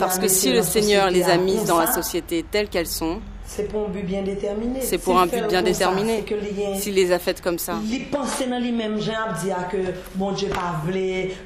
Parce 0.00 0.18
que 0.18 0.28
si 0.28 0.52
le 0.52 0.62
Seigneur 0.62 1.10
les 1.10 1.24
a 1.28 1.36
mises 1.36 1.64
dans 1.66 1.78
la 1.78 1.92
société 1.92 2.42
telles 2.50 2.68
qu'elles 2.68 2.86
sont, 2.86 3.20
C'est 3.54 3.64
pour 3.64 3.85
un 3.87 3.88
but 3.88 4.06
bien 4.06 4.23
déterminé. 4.23 4.80
c'est 4.80 4.88
S'il 4.88 4.99
pour 4.99 5.18
un 5.18 5.26
but 5.26 5.47
bien 5.47 5.62
déterminé. 5.62 6.25
S'il 6.76 6.94
les 6.94 7.12
a 7.12 7.18
faites 7.18 7.42
comme 7.42 7.59
ça. 7.59 7.75
Il 7.85 8.09
dans 8.09 8.59
lui-même, 8.59 8.99
j'ai 8.99 9.12
à 9.12 9.32
dire 9.42 9.68
que 9.71 9.76
bon 10.14 10.32
Dieu 10.32 10.49
pas 10.49 10.80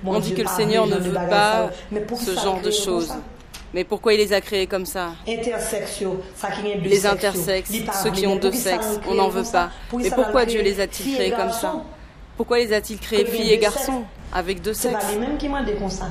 On 0.05 0.21
dit 0.21 0.33
que 0.35 0.43
le 0.43 0.49
Seigneur 0.49 0.87
ne 0.87 0.97
veut 0.97 1.13
pas 1.13 1.71
ce 1.91 2.35
genre 2.35 2.61
de 2.61 2.71
choses. 2.71 3.13
Mais 3.75 3.83
pourquoi 3.83 4.15
il 4.15 4.19
les 4.19 4.33
a 4.33 4.41
créées 4.41 4.69
comme 4.69 4.87
ça? 4.87 5.11
Les 5.27 7.07
intersexes, 7.07 7.73
ceux 8.03 8.11
qui 8.11 8.27
ont 8.27 8.37
deux 8.37 8.53
sexes, 8.53 9.01
on 9.09 9.15
n'en 9.15 9.29
veut 9.29 9.43
pas. 9.51 9.71
Mais 9.93 10.11
pourquoi 10.11 10.47
Dieu 10.47 10.63
les 10.63 10.79
a-t-il 10.81 11.17
créées 11.17 11.33
comme 11.33 11.53
ça? 11.53 11.83
Pourquoi 12.37 12.59
les 12.59 12.73
a-t-il 12.73 13.01
créées 13.01 13.25
Que 13.25 13.31
filles 13.31 13.49
les 13.49 13.55
et 13.55 13.59
garçons 13.59 14.05
avec 14.33 14.63
deux 14.63 14.75
C'est 14.75 14.93
pas 14.93 15.01
sexes 15.01 15.13
les 15.15 15.19
mêmes 15.19 15.39
qui 15.39 15.49
m'ont 15.49 15.65
dit 15.65 15.75
comme 15.75 15.91
ça. 15.91 16.09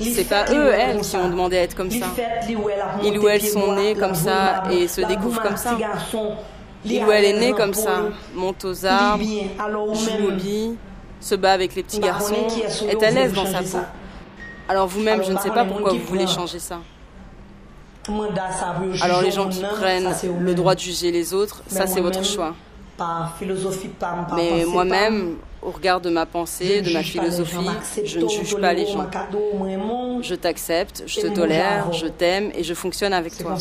C'est 0.00 0.28
pas 0.28 0.44
eux, 0.52 0.72
elles, 0.72 1.00
qui 1.00 1.16
ont 1.16 1.28
demandé 1.28 1.58
à 1.58 1.62
être 1.62 1.74
comme 1.74 1.90
ça. 1.90 2.06
Ils 3.02 3.18
ou 3.18 3.28
elles 3.28 3.42
sont 3.42 3.72
la 3.72 3.94
comme 3.94 4.14
ça 4.14 4.64
et 4.70 4.88
se 4.88 5.00
découvrent 5.00 5.42
comme 5.42 5.56
ça. 5.56 5.76
Il 6.84 7.04
ou 7.04 7.10
elle 7.10 7.24
est 7.24 7.38
née 7.38 7.52
comme 7.52 7.74
ça, 7.74 8.04
monte 8.34 8.64
aux 8.64 8.86
arbres, 8.86 9.22
joue 9.22 10.30
billes, 10.32 10.76
se 11.20 11.34
bat 11.34 11.52
avec 11.52 11.74
les 11.74 11.82
petits 11.82 12.00
garçons, 12.00 12.34
on 12.82 12.88
est 12.88 13.02
à 13.02 13.10
l'aise 13.10 13.32
dans 13.34 13.44
sa 13.44 13.58
peau. 13.58 13.84
Alors 14.68 14.86
vous-même, 14.86 15.22
je 15.22 15.32
ne 15.32 15.38
sais 15.38 15.50
pas 15.50 15.64
pourquoi 15.64 15.92
vous 15.92 16.04
voulez 16.06 16.26
changer 16.26 16.58
ça. 16.58 16.78
Alors 19.02 19.20
les 19.22 19.30
gens 19.30 19.46
au 19.46 19.48
qui 19.48 19.62
prennent 19.62 20.06
au 20.06 20.40
le 20.40 20.54
droit 20.54 20.74
de 20.74 20.80
juger 20.80 21.10
les 21.12 21.34
autres, 21.34 21.62
ça 21.66 21.86
c'est 21.86 22.00
votre 22.00 22.24
choix. 22.24 22.54
Par 23.00 23.34
philosophie, 23.38 23.88
par, 23.88 24.26
par 24.26 24.36
Mais 24.36 24.66
moi-même, 24.66 25.36
au 25.62 25.70
regard 25.70 26.02
de 26.02 26.10
ma 26.10 26.26
pensée, 26.26 26.82
de 26.82 26.92
ma 26.92 27.02
philosophie, 27.02 27.56
je 28.04 28.18
ne 28.18 28.28
juge 28.28 28.56
pas 28.60 28.74
les 28.74 28.84
gens. 28.84 29.08
Je 30.20 30.34
t'accepte, 30.34 31.04
je 31.06 31.20
te 31.22 31.26
tolère, 31.28 31.94
je 31.94 32.08
t'aime 32.08 32.50
et 32.54 32.62
je 32.62 32.74
fonctionne 32.74 33.14
avec 33.14 33.38
toi. 33.38 33.56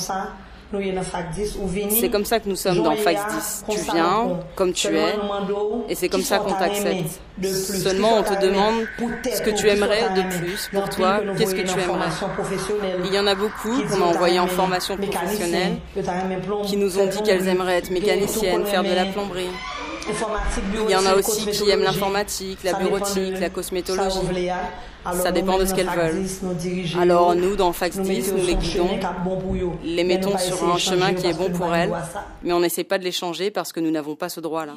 Comme 0.72 0.78
ça, 0.78 0.78
nous 0.78 0.82
y 0.82 0.90
est 0.90 0.92
dans 0.92 1.04
Fac 1.04 1.32
10, 1.32 1.58
ou 1.62 1.68
vini, 1.68 2.00
C'est 2.00 2.10
comme 2.10 2.26
ça 2.26 2.40
que 2.40 2.50
nous 2.50 2.56
sommes 2.56 2.84
dans 2.84 2.96
Fax 2.96 3.22
10. 3.34 3.66
Tu 3.70 3.80
viens 3.92 4.40
comme 4.56 4.74
tu 4.74 4.88
es, 4.88 5.16
et 5.88 5.96
c'est 5.96 6.10
comme 6.10 6.22
ça 6.22 6.40
qu'on 6.40 6.54
t'accepte. 6.54 7.20
Seulement, 7.42 8.18
on 8.18 8.24
te 8.24 8.40
demande 8.42 8.86
ce 9.00 9.42
que 9.42 9.52
tu 9.52 9.70
aimerais 9.70 10.10
de 10.16 10.38
plus 10.38 10.70
pour 10.74 10.90
toi, 10.90 11.22
qu'est-ce 11.38 11.56
que 11.56 11.62
tu 11.62 11.80
aimerais? 11.80 12.10
Il 13.06 13.14
y 13.14 13.20
en 13.20 13.28
a 13.28 13.36
beaucoup 13.36 13.82
qu'on 13.90 14.10
a 14.10 14.14
t'as 14.14 14.40
en 14.40 14.48
formation 14.48 14.98
professionnelle, 14.98 15.78
qui 16.66 16.78
nous 16.78 17.00
ont 17.00 17.08
dit 17.08 17.22
qu'elles 17.24 17.48
aimeraient 17.48 17.78
être 17.78 17.92
mécaniciennes, 17.92 18.66
faire 18.66 18.84
de 18.84 18.94
la 18.94 19.06
plomberie. 19.06 19.50
Informatique, 20.12 20.64
Il 20.88 20.92
y 20.92 20.96
en 20.96 21.06
a 21.06 21.16
aussi 21.16 21.46
qui 21.48 21.70
aiment 21.70 21.84
l'informatique, 21.84 22.60
la 22.64 22.74
bureautique, 22.74 23.34
de- 23.36 23.40
la 23.40 23.50
cosmétologie. 23.50 24.18
ça, 25.22 25.32
dépend 25.32 25.58
de 25.58 25.66
ce 25.66 25.74
qu'elles 25.74 25.90
veulent. 25.90 26.22
10, 26.22 26.40
nous 26.44 26.54
dirigeons, 26.54 27.00
Alors 27.00 27.36
nous, 27.36 27.56
dans 27.56 27.72
Fax 27.74 27.98
nous 27.98 28.04
10, 28.04 28.32
mettons 28.32 28.38
nous 28.38 28.46
les 28.48 28.56
guidons, 28.56 29.00
les 29.84 30.04
mettons 30.04 30.38
sur 30.38 30.74
un 30.74 30.78
chemin 30.78 31.14
qui 31.14 31.28
est 31.28 31.34
bon 31.34 31.50
pour 31.52 31.74
elles, 31.74 31.92
mais 32.44 32.54
on 32.54 32.60
n'essaie 32.60 32.84
pas 32.84 32.98
de 32.98 33.04
les 33.04 33.12
changer 33.12 33.52
parce 33.52 33.72
que 33.72 33.80
nous 33.80 33.92
n'avons 33.92 34.16
pas 34.16 34.30
ce 34.30 34.40
droit-là. 34.40 34.74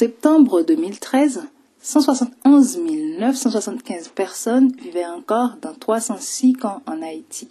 Septembre 0.00 0.62
2013, 0.62 1.42
171 1.82 2.78
975 3.18 4.08
personnes 4.08 4.72
vivaient 4.80 5.04
encore 5.04 5.56
dans 5.60 5.74
306 5.74 6.54
camps 6.54 6.80
en 6.86 7.02
Haïti. 7.02 7.48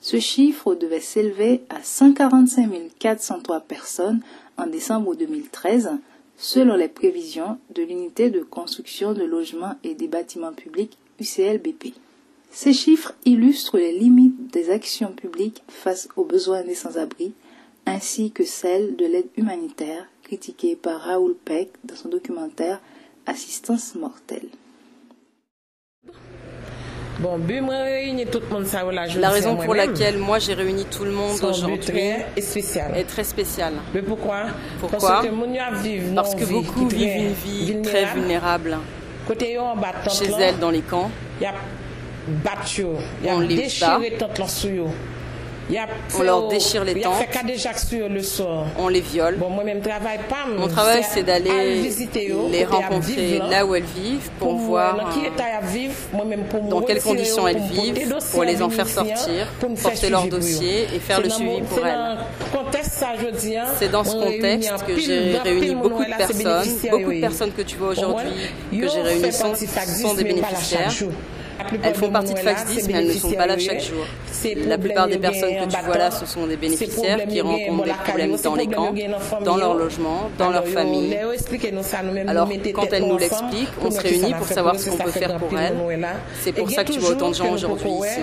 Ce 0.00 0.18
chiffre 0.18 0.74
devait 0.74 0.98
s'élever 0.98 1.62
à 1.68 1.80
145 1.84 2.68
403 2.98 3.60
personnes 3.60 4.20
en 4.56 4.66
décembre 4.66 5.14
2013, 5.14 5.90
selon 6.36 6.74
les 6.74 6.88
prévisions 6.88 7.56
de 7.72 7.84
l'unité 7.84 8.30
de 8.30 8.40
construction 8.40 9.12
de 9.12 9.22
logements 9.22 9.76
et 9.84 9.94
des 9.94 10.08
bâtiments 10.08 10.54
publics 10.54 10.98
UCLBP. 11.20 11.94
Ces 12.50 12.72
chiffres 12.72 13.12
illustrent 13.24 13.78
les 13.78 13.96
limites 13.96 14.52
des 14.52 14.70
actions 14.70 15.12
publiques 15.12 15.62
face 15.68 16.08
aux 16.16 16.24
besoins 16.24 16.64
des 16.64 16.74
sans-abri, 16.74 17.32
ainsi 17.86 18.32
que 18.32 18.42
celles 18.44 18.96
de 18.96 19.06
l'aide 19.06 19.28
humanitaire 19.36 20.08
critiquée 20.26 20.74
par 20.74 21.02
Raoul 21.02 21.36
Peck 21.44 21.68
dans 21.84 21.94
son 21.94 22.08
documentaire 22.08 22.80
Assistance 23.26 23.94
mortelle. 23.94 24.48
Bon, 27.20 27.40
la 29.20 29.30
raison 29.30 29.56
pour 29.56 29.74
laquelle 29.74 30.18
moi 30.18 30.38
j'ai 30.38 30.54
réuni 30.54 30.84
tout 30.84 31.04
le 31.04 31.12
monde 31.12 31.38
aujourd'hui 31.42 31.74
est 32.36 33.08
très 33.08 33.24
spéciale. 33.24 33.74
Mais 33.94 34.02
pourquoi? 34.02 34.46
Pourquoi? 34.80 35.22
Parce 36.14 36.34
que 36.34 36.44
beaucoup 36.44 36.88
vivent 36.88 37.16
une 37.16 37.32
vie 37.32 37.82
très 37.82 38.06
vulnérable 38.06 38.78
chez 40.10 40.30
elles 40.38 40.58
dans 40.58 40.70
les 40.70 40.82
camps. 40.82 41.10
On 43.24 43.40
les 43.40 43.68
bat. 43.80 44.00
On 46.18 46.22
leur 46.22 46.48
déchire 46.48 46.84
les 46.84 47.00
tentes. 47.00 47.24
On 48.78 48.88
les 48.88 49.00
viole. 49.00 49.38
Mon 50.56 50.68
travail, 50.68 51.02
c'est 51.08 51.22
d'aller 51.22 51.82
les 52.50 52.64
rencontrer 52.64 53.38
là 53.50 53.66
où 53.66 53.74
elles 53.74 53.82
vivent 53.82 54.30
pour 54.38 54.56
voir 54.56 55.12
dans 56.70 56.80
quelles 56.82 57.02
conditions 57.02 57.48
elles 57.48 57.60
vivent, 57.60 58.14
pour 58.32 58.44
les 58.44 58.62
en 58.62 58.70
faire 58.70 58.88
sortir, 58.88 59.46
porter 59.82 60.10
leur 60.10 60.26
dossier 60.28 60.86
et 60.94 60.98
faire 60.98 61.20
le 61.20 61.30
suivi 61.30 61.62
pour 61.62 61.86
elles. 61.86 62.18
C'est 63.78 63.90
dans 63.90 64.04
ce 64.04 64.16
contexte 64.16 64.86
que 64.86 64.98
j'ai 64.98 65.38
réuni 65.38 65.74
beaucoup 65.74 66.04
de 66.04 66.16
personnes. 66.16 66.90
Beaucoup 66.90 67.12
de 67.12 67.20
personnes 67.20 67.52
que 67.52 67.62
tu 67.62 67.76
vois 67.76 67.88
aujourd'hui, 67.88 68.30
que 68.70 68.88
j'ai 68.88 69.02
réunies 69.02 69.32
sont, 69.32 70.14
des 70.14 70.24
bénéficiaires. 70.24 70.92
Elles 71.82 71.94
font 71.94 72.10
partie 72.10 72.34
de 72.34 72.38
FAX10, 72.38 72.84
mais 72.86 72.92
elles 72.94 73.08
ne 73.08 73.12
sont 73.12 73.32
pas 73.32 73.46
là 73.46 73.58
chaque 73.58 73.80
jour. 73.80 74.04
La 74.54 74.78
plupart 74.78 75.08
des 75.08 75.18
personnes 75.18 75.54
que 75.56 75.70
tu 75.70 75.84
vois 75.84 75.98
là, 75.98 76.10
ce 76.10 76.26
sont 76.26 76.46
des 76.46 76.56
bénéficiaires 76.56 77.26
qui 77.26 77.40
rencontrent 77.40 77.84
des 77.84 77.90
problèmes 77.90 78.36
dans 78.42 78.54
les 78.54 78.66
camps, 78.66 78.94
dans 79.44 79.56
leur 79.56 79.74
logement, 79.74 80.30
dans 80.38 80.50
leur 80.50 80.66
famille. 80.66 81.16
Alors, 82.26 82.48
quand 82.74 82.92
elles 82.92 83.06
nous 83.06 83.18
l'expliquent, 83.18 83.68
on 83.82 83.90
se 83.90 84.00
réunit 84.00 84.34
pour 84.34 84.46
savoir 84.46 84.78
ce 84.78 84.90
qu'on 84.90 84.96
peut 84.96 85.10
faire 85.10 85.36
pour 85.36 85.58
elles. 85.58 85.76
C'est 86.40 86.52
pour 86.52 86.70
ça 86.70 86.84
que 86.84 86.92
tu 86.92 86.98
vois 86.98 87.10
autant 87.10 87.30
de 87.30 87.34
gens 87.34 87.52
aujourd'hui 87.52 87.90
ici. 87.90 88.20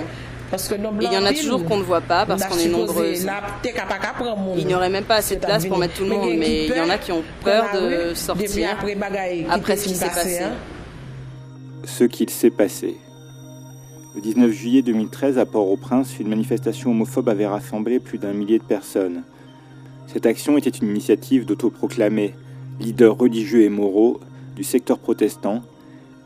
Et 0.53 1.05
il 1.05 1.11
y 1.11 1.17
en 1.17 1.25
a 1.25 1.33
toujours 1.33 1.65
qu'on 1.65 1.77
ne 1.77 1.83
voit 1.83 2.01
pas 2.01 2.27
parce 2.27 2.45
qu'on 2.45 2.57
est 2.59 2.67
nombreuses. 2.67 3.25
Il 4.55 4.67
n'y 4.67 4.75
aurait 4.75 4.89
même 4.89 5.03
pas 5.03 5.15
assez 5.15 5.37
de 5.37 5.41
place 5.41 5.65
pour 5.65 5.77
mettre 5.79 5.95
tout 5.95 6.03
le 6.03 6.09
monde, 6.09 6.29
mais 6.37 6.65
il 6.65 6.75
y 6.75 6.79
en 6.79 6.89
a 6.89 6.97
qui 6.97 7.11
ont 7.11 7.23
peur 7.43 7.65
de 7.73 8.13
sortir 8.13 8.77
après 9.49 9.77
ce 9.77 9.87
qui 9.87 9.95
s'est 9.95 10.05
passé. 10.05 10.41
Ce 11.85 12.03
qu'il 12.03 12.29
s'est 12.29 12.51
passé. 12.51 12.97
Le 14.15 14.21
19 14.21 14.51
juillet 14.51 14.83
2013, 14.83 15.39
à 15.39 15.45
Port-au-Prince, 15.47 16.19
une 16.19 16.29
manifestation 16.29 16.91
homophobe 16.91 17.29
avait 17.29 17.47
rassemblé 17.47 17.99
plus 17.99 18.19
d'un 18.19 18.31
millier 18.31 18.59
de 18.59 18.63
personnes. 18.63 19.23
Cette 20.05 20.27
action 20.27 20.55
était 20.55 20.69
une 20.69 20.89
initiative 20.89 21.45
d'autoproclamés 21.45 22.35
leaders 22.79 23.17
religieux 23.17 23.63
et 23.63 23.69
moraux 23.69 24.19
du 24.55 24.63
secteur 24.63 24.99
protestant 24.99 25.63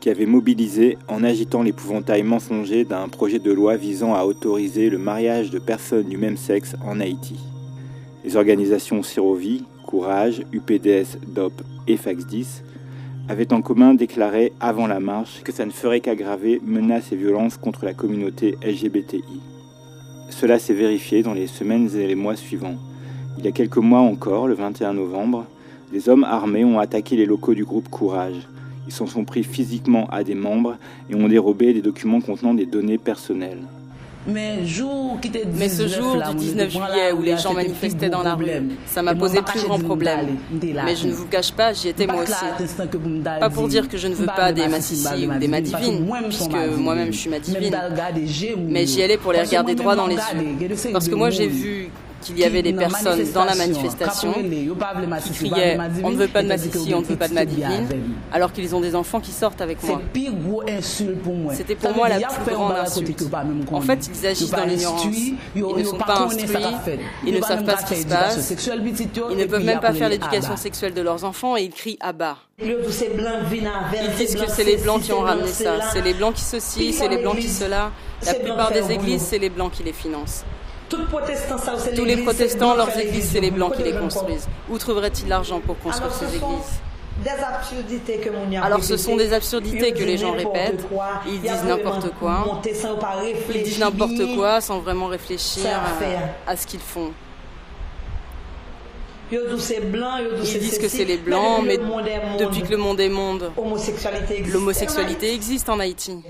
qui 0.00 0.10
avait 0.10 0.26
mobilisé 0.26 0.98
en 1.08 1.24
agitant 1.24 1.62
l'épouvantail 1.62 2.22
mensonger 2.24 2.84
d'un 2.84 3.08
projet 3.08 3.38
de 3.38 3.52
loi 3.52 3.76
visant 3.76 4.14
à 4.14 4.24
autoriser 4.24 4.90
le 4.90 4.98
mariage 4.98 5.50
de 5.50 5.58
personnes 5.58 6.10
du 6.10 6.18
même 6.18 6.36
sexe 6.36 6.76
en 6.84 7.00
Haïti. 7.00 7.40
Les 8.22 8.36
organisations 8.36 9.02
Sirovi, 9.02 9.64
Courage, 9.86 10.42
UPDS, 10.52 11.16
DOP 11.26 11.62
et 11.86 11.96
FAX10 11.96 12.62
avaient 13.28 13.52
en 13.52 13.60
commun 13.60 13.94
déclaré 13.94 14.52
avant 14.58 14.86
la 14.86 15.00
marche 15.00 15.42
que 15.42 15.52
ça 15.52 15.66
ne 15.66 15.70
ferait 15.70 16.00
qu'aggraver 16.00 16.60
menaces 16.64 17.12
et 17.12 17.16
violences 17.16 17.58
contre 17.58 17.84
la 17.84 17.92
communauté 17.92 18.56
LGBTI. 18.62 19.22
Cela 20.30 20.58
s'est 20.58 20.74
vérifié 20.74 21.22
dans 21.22 21.34
les 21.34 21.46
semaines 21.46 21.90
et 21.94 22.06
les 22.06 22.14
mois 22.14 22.36
suivants. 22.36 22.76
Il 23.38 23.44
y 23.44 23.48
a 23.48 23.52
quelques 23.52 23.76
mois 23.76 24.00
encore, 24.00 24.48
le 24.48 24.54
21 24.54 24.94
novembre, 24.94 25.44
des 25.92 26.08
hommes 26.08 26.24
armés 26.24 26.64
ont 26.64 26.78
attaqué 26.78 27.16
les 27.16 27.26
locaux 27.26 27.54
du 27.54 27.64
groupe 27.64 27.88
Courage. 27.88 28.48
Ils 28.86 28.92
s'en 28.92 29.06
sont 29.06 29.24
pris 29.24 29.44
physiquement 29.44 30.06
à 30.10 30.24
des 30.24 30.34
membres 30.34 30.76
et 31.10 31.14
ont 31.14 31.28
dérobé 31.28 31.74
des 31.74 31.82
documents 31.82 32.20
contenant 32.20 32.54
des 32.54 32.66
données 32.66 32.98
personnelles. 32.98 33.62
Mais 34.28 34.66
ce 34.66 35.88
jour 35.88 36.18
du 36.30 36.36
19 36.36 36.70
juillet 36.70 37.12
où 37.16 37.22
les 37.22 37.36
gens 37.38 37.54
manifestaient 37.54 38.10
dans 38.10 38.22
la 38.22 38.34
rue, 38.34 38.44
ça 38.86 39.02
m'a 39.02 39.14
posé 39.14 39.40
plus 39.42 39.62
grand 39.62 39.78
problème. 39.78 40.36
Mais 40.50 40.96
je 40.96 41.08
ne 41.08 41.12
vous 41.12 41.26
cache 41.26 41.52
pas, 41.52 41.72
j'y 41.72 41.88
étais 41.88 42.06
moi 42.06 42.22
aussi. 42.22 42.32
Pas 43.40 43.50
pour 43.50 43.68
dire 43.68 43.88
que 43.88 43.96
je 43.96 44.08
ne 44.08 44.14
veux 44.14 44.26
pas 44.26 44.52
des 44.52 44.68
Massissi 44.68 45.26
ou 45.26 45.38
des 45.38 45.48
Madivines, 45.48 46.06
puisque 46.24 46.50
moi-même 46.78 47.12
je 47.12 47.18
suis 47.18 47.30
Madivine. 47.30 47.76
Mais 48.68 48.86
j'y 48.86 49.02
allais 49.02 49.16
pour 49.18 49.32
les 49.32 49.40
regarder 49.40 49.74
droit 49.74 49.96
dans 49.96 50.06
les 50.06 50.16
yeux. 50.16 50.68
Parce 50.92 51.08
que 51.08 51.14
moi 51.14 51.30
j'ai 51.30 51.48
vu 51.48 51.90
qu'il 52.22 52.38
y 52.38 52.44
avait 52.44 52.62
des 52.62 52.72
personnes 52.72 53.24
dans 53.32 53.44
la 53.44 53.54
manifestation 53.54 54.32
qui 54.32 55.32
criaient 55.32 55.78
on 56.02 56.10
ne 56.10 56.16
veut 56.16 56.28
pas 56.28 56.42
de 56.42 56.48
Massissi, 56.48 56.94
on 56.94 57.00
ne 57.00 57.04
veut 57.04 57.16
pas 57.16 57.28
de 57.28 57.34
Madivine, 57.34 57.86
alors 58.32 58.52
qu'ils 58.52 58.74
ont 58.74 58.80
des 58.80 58.94
enfants 58.94 59.20
qui 59.20 59.32
sortent 59.32 59.60
avec 59.60 59.82
moi. 59.82 60.00
C'était 61.52 61.74
pour 61.74 61.94
moi 61.94 62.08
la 62.08 62.18
plus 62.20 62.54
grande 62.54 62.72
insulte. 62.72 63.24
En 63.72 63.80
fait, 63.80 64.10
ils 64.12 64.26
agissent 64.26 64.50
dans 64.50 64.64
l'ignorance. 64.64 65.06
Ils 65.54 65.62
ne 65.62 65.84
sont 65.84 65.98
pas 65.98 66.20
instruits, 66.22 66.48
ils 67.26 67.34
ne 67.34 67.40
savent 67.40 67.64
pas 67.64 67.76
ce 67.78 67.86
qui 67.86 68.00
se 68.02 68.06
passe, 68.06 68.54
ils 69.30 69.36
ne 69.36 69.44
peuvent 69.44 69.64
même 69.64 69.80
pas 69.80 69.92
faire 69.92 70.08
l'éducation 70.08 70.56
sexuelle 70.56 70.94
de 70.94 71.02
leurs 71.02 71.24
enfants 71.24 71.56
et 71.56 71.62
ils 71.62 71.72
crient 71.72 71.98
à 72.00 72.12
bas. 72.12 72.36
Ils 72.60 72.76
disent 74.16 74.34
que 74.34 74.50
c'est 74.50 74.64
les 74.64 74.76
blancs 74.76 75.02
qui 75.02 75.12
ont 75.12 75.20
ramené 75.20 75.48
ça, 75.48 75.90
c'est 75.92 76.02
les 76.02 76.14
blancs 76.14 76.34
qui 76.34 76.42
ceci, 76.42 76.92
c'est 76.92 77.08
les 77.08 77.18
blancs 77.18 77.38
qui 77.38 77.48
cela. 77.48 77.92
La 78.26 78.34
plupart 78.34 78.72
des 78.72 78.90
églises, 78.90 79.22
c'est 79.22 79.38
les 79.38 79.50
blancs 79.50 79.72
qui 79.72 79.84
les 79.84 79.92
financent. 79.92 80.44
Tous 80.88 82.04
les 82.04 82.16
protestants, 82.22 82.74
leurs 82.74 82.98
églises, 82.98 83.30
c'est 83.32 83.40
les 83.40 83.50
blancs 83.50 83.74
qui 83.76 83.82
les 83.82 83.92
construisent. 83.92 84.48
Où 84.70 84.78
trouveraient-ils 84.78 85.28
l'argent 85.28 85.60
pour 85.60 85.78
construire 85.78 86.12
ces 86.12 86.26
églises 86.26 86.80
alors 88.62 88.84
ce 88.84 88.96
sont 88.96 89.16
des 89.16 89.32
absurdités 89.32 89.92
que 89.92 90.04
les 90.04 90.16
gens 90.18 90.32
répètent. 90.32 90.86
Ils 91.26 91.40
disent 91.40 91.64
n'importe 91.64 92.10
quoi. 92.18 92.60
Ils 92.64 93.62
disent 93.62 93.80
n'importe 93.80 94.36
quoi 94.36 94.60
sans 94.60 94.78
vraiment 94.80 95.06
réfléchir 95.06 95.66
à 96.46 96.56
ce 96.56 96.66
qu'ils 96.66 96.80
font. 96.80 97.12
Ils 99.30 100.58
disent 100.58 100.78
que 100.78 100.88
c'est 100.88 101.04
les 101.04 101.18
blancs, 101.18 101.62
mais 101.64 101.78
depuis 102.38 102.62
que 102.62 102.70
le 102.70 102.76
monde 102.76 103.00
est 103.00 103.08
monde, 103.08 103.50
l'homosexualité 104.52 105.34
existe. 105.34 105.68
En 105.68 105.80
Haïti. 105.80 106.22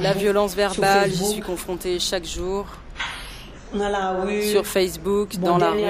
La 0.00 0.12
violence 0.12 0.54
verbale, 0.54 1.10
j'y 1.10 1.24
suis 1.24 1.40
confrontée 1.40 1.98
chaque 1.98 2.24
jour 2.24 2.66
sur 4.50 4.66
Facebook, 4.66 5.36
dans 5.38 5.58
la 5.58 5.70
rue. 5.70 5.80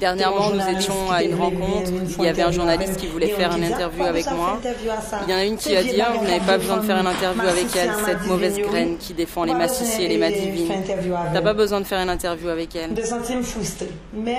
Dernièrement, 0.00 0.50
nous 0.50 0.76
étions 0.76 1.10
à 1.10 1.22
une 1.22 1.34
rencontre. 1.34 1.90
Il 2.18 2.24
y 2.24 2.28
avait 2.28 2.42
un 2.42 2.50
journaliste 2.50 2.96
qui 2.96 3.06
voulait 3.06 3.28
faire 3.28 3.54
une 3.56 3.64
interview 3.64 4.04
avec 4.04 4.30
moi. 4.30 4.58
Il 5.26 5.30
y 5.30 5.34
en 5.34 5.38
a 5.38 5.44
une 5.44 5.56
qui 5.56 5.76
a 5.76 5.82
dit 5.82 6.00
ah, 6.00 6.12
Vous 6.18 6.24
n'avez 6.24 6.44
pas 6.44 6.58
besoin 6.58 6.78
de 6.78 6.82
faire 6.82 6.98
une 6.98 7.06
interview 7.06 7.42
avec 7.42 7.76
elle, 7.76 7.90
cette 8.04 8.26
mauvaise 8.26 8.58
graine 8.58 8.96
qui 8.98 9.14
défend 9.14 9.44
les 9.44 9.54
massissiers 9.54 10.06
et 10.06 10.08
les 10.08 10.18
madivines. 10.18 10.72
T'as 11.32 11.42
pas 11.42 11.54
besoin 11.54 11.80
de 11.80 11.86
faire 11.86 12.00
une 12.00 12.10
interview 12.10 12.48
avec 12.48 12.74
elle. 12.76 12.94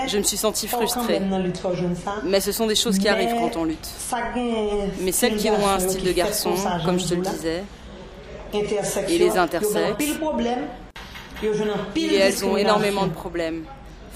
Je 0.07 0.17
me 0.17 0.23
suis 0.23 0.37
sentie 0.37 0.67
frustrée. 0.67 1.21
Mais 2.23 2.39
ce 2.39 2.51
sont 2.51 2.67
des 2.67 2.75
choses 2.75 2.97
qui 2.97 3.07
arrivent 3.07 3.35
quand 3.39 3.57
on 3.57 3.65
lutte. 3.65 3.89
Mais 5.01 5.11
celles 5.11 5.35
qui 5.37 5.49
ont 5.49 5.67
un 5.67 5.79
style 5.79 6.03
de 6.03 6.11
garçon, 6.11 6.53
comme 6.85 6.99
je 6.99 7.07
te 7.07 7.13
le 7.15 7.21
disais, 7.21 7.63
et 8.53 9.17
les 9.17 9.37
intersexes, 9.37 10.05
et 11.95 12.15
elles 12.15 12.45
ont 12.45 12.57
énormément 12.57 13.05
de 13.05 13.13
problèmes 13.13 13.63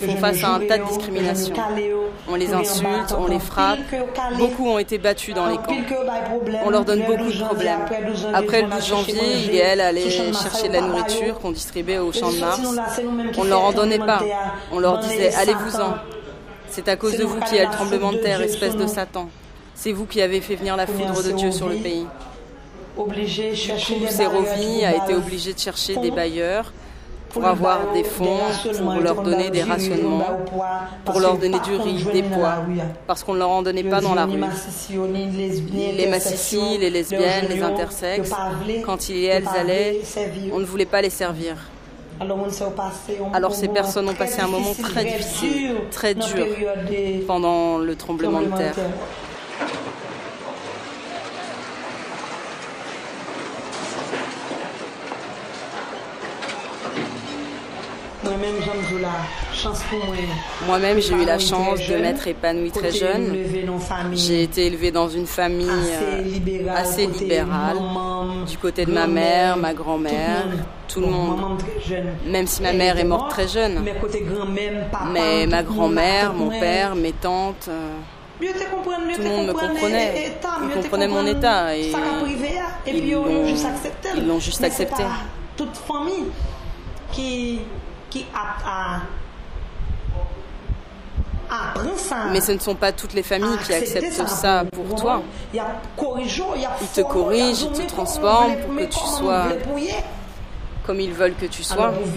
font 0.02 0.18
face 0.18 0.44
à 0.44 0.56
un 0.56 0.60
tas 0.60 0.78
de 0.78 0.86
discriminations. 0.86 1.56
On 2.28 2.36
les 2.36 2.54
insulte, 2.54 3.16
on 3.18 3.28
les 3.28 3.40
frappe. 3.40 3.80
Beaucoup 4.38 4.68
ont 4.68 4.80
été 4.80 4.98
battus 4.98 5.34
dans 5.34 5.48
les 5.48 5.58
camps. 5.58 5.76
On 6.66 6.70
leur 6.70 6.86
donne 6.86 7.04
beaucoup 7.06 7.32
de 7.32 7.44
problèmes. 7.44 7.86
Après 8.34 8.62
le 8.64 8.70
12 8.70 8.88
janvier, 8.88 9.22
il 9.46 9.56
et 9.56 9.60
elle 9.60 9.82
allaient 9.82 10.10
chercher 10.10 10.70
de 10.70 10.74
la 10.74 10.82
nourriture 10.82 11.40
qu'on 11.40 11.52
distribuait 11.52 12.00
au 12.00 12.12
champ 12.12 12.32
de 12.32 12.40
Mars. 12.40 12.62
On 13.38 13.44
ne 13.44 13.50
leur 13.50 13.64
en 13.64 13.72
donnait 13.72 14.00
pas. 14.00 14.22
On 14.72 14.80
leur 14.80 15.00
disait 15.00 15.34
allez-vous-en. 15.36 15.96
C'est 16.70 16.88
à 16.88 16.96
cause 16.96 17.18
de 17.18 17.26
vous 17.26 17.40
qu'il 17.42 17.58
y 17.58 17.60
a 17.60 17.66
le 17.66 17.72
tremblement 17.72 18.14
de 18.14 18.18
terre, 18.18 18.42
espèce 18.42 18.78
de 18.78 18.88
Satan. 18.88 19.30
C'est 19.76 19.92
vous 19.92 20.06
qui 20.06 20.22
avez 20.22 20.42
fait 20.42 20.56
venir 20.56 20.78
la 20.78 20.88
foudre 20.88 21.24
de 21.24 21.32
Dieu 21.32 21.52
sur 21.52 21.68
le 21.68 21.76
pays. 21.76 22.06
Sérovie 24.10 24.86
a 24.86 24.96
été 24.96 25.16
obligé 25.16 25.54
de 25.54 25.60
chercher 25.60 25.96
des 25.98 26.12
bailleurs 26.12 26.72
pour 27.34 27.46
avoir 27.46 27.94
des 27.94 28.04
fonds, 28.04 28.40
pour 28.78 29.02
leur 29.02 29.22
donner 29.22 29.50
des 29.50 29.64
rationnements, 29.64 30.40
pour 31.06 31.20
leur 31.20 31.38
donner 31.38 31.60
du 31.60 31.76
riz, 31.76 32.04
des 32.12 32.24
pois, 32.24 32.64
parce 33.08 33.24
qu'on 33.24 33.34
ne 33.34 33.40
leur 33.40 33.50
en 33.50 33.62
donnait 33.62 33.84
pas 33.84 34.02
dans 34.02 34.16
la 34.16 34.26
rue. 34.26 34.42
Les 35.98 36.08
massissis, 36.08 36.78
les 36.78 36.90
lesbiennes, 36.90 37.48
les 37.50 37.62
intersexes, 37.62 38.32
quand 38.86 39.10
ils 39.10 39.26
elles 39.26 39.48
allaient, 39.48 40.02
on 40.52 40.60
ne 40.60 40.66
voulait 40.66 40.86
pas 40.86 41.02
les 41.02 41.10
servir. 41.10 41.56
Alors 43.34 43.56
ces 43.56 43.68
personnes 43.68 44.08
ont 44.10 44.14
passé 44.14 44.42
un 44.42 44.48
moment 44.48 44.74
très 44.80 45.06
difficile, 45.06 45.76
très 45.90 46.14
dur 46.14 46.46
pendant 47.26 47.80
le 47.80 47.96
tremblement 47.96 48.42
de 48.42 48.56
terre. 48.56 48.76
Moi-même, 60.66 61.00
j'ai 61.00 61.14
eu 61.14 61.26
la 61.26 61.40
chance 61.40 61.80
de 61.88 61.96
m'être 61.98 62.28
épanouie 62.28 62.72
très 62.72 62.92
jeune. 62.92 63.36
J'ai 64.14 64.44
été 64.44 64.68
élevée 64.68 64.92
dans 64.92 65.10
une 65.10 65.28
famille 65.28 65.70
assez 66.76 67.06
euh, 67.06 67.12
libérale, 67.12 67.78
du 68.48 68.58
côté 68.58 68.86
de 68.86 68.92
ma 68.92 69.08
mère, 69.08 69.58
ma 69.58 69.74
grand-mère, 69.74 70.46
tout 70.88 71.02
le 71.02 71.08
monde. 71.08 71.62
Même 72.26 72.48
si 72.48 72.62
ma 72.62 72.74
mère 72.74 72.98
est 72.98 73.04
morte 73.04 73.30
très 73.32 73.48
jeune. 73.48 73.84
Mais 75.14 75.48
ma 75.48 75.64
grand-mère, 75.64 76.34
mon 76.34 76.50
père, 76.50 76.96
mes 76.96 77.14
tantes. 77.14 77.68
Euh, 77.70 77.92
tout 78.42 79.22
le 79.22 79.30
monde 79.30 79.48
me 79.48 79.54
comprenait. 79.54 80.34
Ils 80.64 80.82
comprenaient 80.82 81.08
mon 81.08 81.26
état 81.28 81.76
et 81.78 81.92
ils 82.88 83.12
l'ont 84.28 84.40
juste 84.40 84.64
accepté. 84.64 85.04
Toute 85.56 85.78
famille 85.78 86.26
qui 87.12 87.60
qui 88.12 88.26
a, 88.36 89.02
mais 92.32 92.40
ce 92.40 92.54
ne 92.54 92.60
sont 92.60 92.76
pas 92.76 92.92
toutes 92.92 93.14
les 93.14 93.24
familles 93.24 93.58
qui 93.66 93.74
acceptent 93.74 94.28
ça 94.28 94.64
pour 94.72 94.96
toi. 94.96 95.22
Ils 95.54 95.60
te 96.94 97.02
corrigent, 97.02 97.70
ils 97.74 97.78
te 97.78 97.88
transforment 97.88 98.56
pour 98.58 98.76
que 98.78 98.86
tu 98.86 99.00
sois 99.00 99.48
comme 100.86 101.00
ils 101.00 101.14
veulent 101.14 101.36
que 101.36 101.46
tu 101.46 101.64
sois. 101.64 101.90
Alors 101.90 101.94
pour 101.94 102.08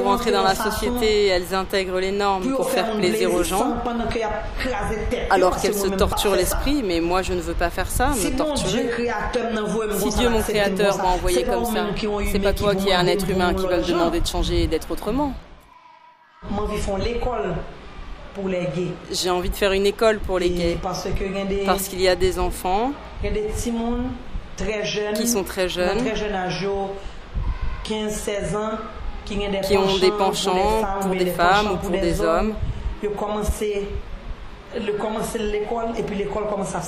rentrer 0.00 0.30
dans 0.30 0.42
la 0.42 0.54
société, 0.54 1.26
elles 1.26 1.54
intègrent 1.54 2.00
les 2.00 2.12
normes 2.12 2.50
pour 2.50 2.68
faire 2.70 2.92
plaisir 2.96 3.32
aux 3.32 3.42
gens, 3.42 3.76
alors 5.30 5.60
qu'elles 5.60 5.74
se 5.74 5.88
torturent 5.88 6.36
l'esprit, 6.36 6.82
mais 6.84 7.00
moi 7.00 7.22
je 7.22 7.32
ne 7.32 7.40
veux 7.40 7.54
pas 7.54 7.70
faire 7.70 7.88
ça, 7.88 8.08
me 8.08 8.36
torturer. 8.36 8.90
Si 9.96 10.10
Dieu 10.18 10.28
mon 10.28 10.42
Créateur 10.42 10.98
m'a 10.98 11.08
envoyé 11.08 11.44
comme 11.44 11.64
ça, 11.64 11.86
c'est 12.30 12.38
pas 12.40 12.52
toi 12.52 12.74
qui 12.74 12.90
es 12.90 12.94
un 12.94 13.06
être 13.06 13.28
humain 13.28 13.54
qui 13.54 13.66
va 13.66 13.78
me 13.78 13.82
demander 13.84 14.20
de 14.20 14.26
changer 14.26 14.64
et 14.64 14.66
d'être 14.66 14.90
autrement. 14.90 15.32
J'ai 19.12 19.30
envie 19.30 19.48
de 19.48 19.54
faire 19.54 19.72
une 19.72 19.86
école 19.86 20.18
pour 20.18 20.38
les 20.38 20.50
gays, 20.50 20.78
parce 20.82 21.88
qu'il 21.88 22.00
y 22.00 22.08
a 22.08 22.16
des 22.16 22.38
enfants 22.38 22.92
qui 25.16 25.28
sont 25.28 25.44
très 25.44 25.68
jeunes, 25.68 25.98
15-16 27.84 28.56
ans 28.56 28.78
qui, 29.24 29.38
ont 29.76 29.98
des 29.98 30.10
penchants 30.10 30.82
pour 31.00 31.14
des 31.14 31.26
femmes 31.26 31.72
ou 31.72 31.76
pour 31.76 31.90
des 31.90 32.20
hommes. 32.20 32.54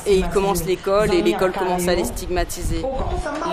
Et 0.06 0.16
ils 0.16 0.28
commencent 0.28 0.64
l'école 0.64 1.14
et 1.14 1.22
l'école 1.22 1.52
commence 1.52 1.86
à 1.86 1.94
les 1.94 2.04
stigmatiser. 2.04 2.82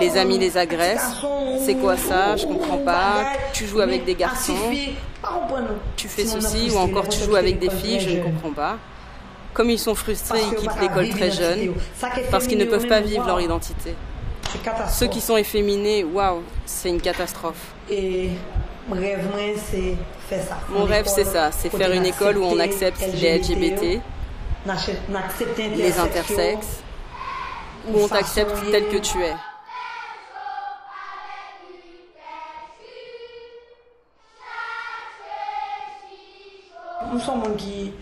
Les 0.00 0.16
amis 0.16 0.38
les 0.38 0.56
agressent. 0.56 1.22
C'est 1.64 1.76
quoi 1.76 1.96
ça? 1.96 2.36
Je 2.36 2.46
comprends 2.46 2.78
pas. 2.78 3.32
Tu 3.52 3.66
joues 3.66 3.80
avec 3.80 4.04
des 4.04 4.14
garçons. 4.14 4.52
Tu 5.96 6.08
fais 6.08 6.24
ceci 6.24 6.70
ou 6.74 6.78
encore 6.78 7.08
tu 7.08 7.20
joues 7.20 7.36
avec 7.36 7.58
des 7.58 7.70
filles. 7.70 8.00
Je 8.00 8.10
ne 8.10 8.22
comprends 8.22 8.52
pas. 8.52 8.76
Comme 9.52 9.70
ils 9.70 9.78
sont 9.78 9.94
frustrés, 9.94 10.40
ils 10.50 10.56
quittent 10.56 10.80
l'école 10.80 11.10
très 11.10 11.30
jeunes 11.30 11.74
parce 12.30 12.46
qu'ils 12.46 12.58
ne 12.58 12.64
peuvent 12.64 12.88
pas 12.88 13.00
vivre 13.00 13.24
leur 13.26 13.40
identité. 13.40 13.94
Ceux 14.88 15.06
qui 15.06 15.20
sont 15.20 15.36
efféminés, 15.36 16.04
waouh, 16.04 16.42
c'est 16.64 16.88
une 16.88 17.00
catastrophe. 17.00 17.74
Et 17.90 18.30
mon 18.88 18.96
rêve, 18.96 19.28
c'est 19.70 19.96
faire 20.28 20.44
ça. 20.44 20.58
Mon 20.68 20.84
rêve, 20.84 21.06
c'est 21.06 21.24
ça, 21.24 21.50
c'est 21.52 21.70
faire 21.70 21.92
une 21.92 22.06
école 22.06 22.38
où 22.38 22.44
on 22.44 22.58
accepte 22.58 23.00
les 23.00 23.38
LGBT, 23.38 24.00
les 25.76 25.98
intersexes, 25.98 26.82
où 27.88 28.00
on 28.00 28.08
t'accepte 28.08 28.54
tel 28.70 28.88
que 28.88 28.98
tu 28.98 29.22
es. 29.22 29.34
Nous 37.12 37.20
sommes 37.20 37.56
qui 37.56 37.92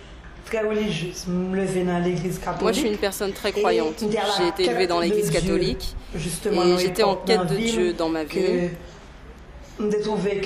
religieuse. 0.61 1.25
l'église 2.01 2.38
catholique. 2.38 2.62
Moi, 2.62 2.73
je 2.73 2.79
suis 2.79 2.88
une 2.88 2.99
personne 2.99 3.33
très 3.33 3.53
croyante. 3.53 4.05
J'ai 4.38 4.49
été 4.49 4.65
élevée 4.65 4.87
dans 4.87 5.01
l'église 5.01 5.31
catholique. 5.31 5.95
Et 6.15 6.79
j'étais 6.79 7.03
en 7.03 7.17
quête 7.17 7.47
de 7.47 7.57
Dieu 7.57 7.93
dans 7.93 8.09
ma 8.09 8.25
vie. 8.25 8.71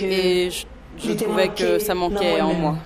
Et 0.03 0.51
je, 0.99 1.13
trouvais 1.13 1.49
que 1.49 1.79
ça 1.79 1.95
manquait 1.95 2.41
en 2.41 2.55
moi. 2.55 2.77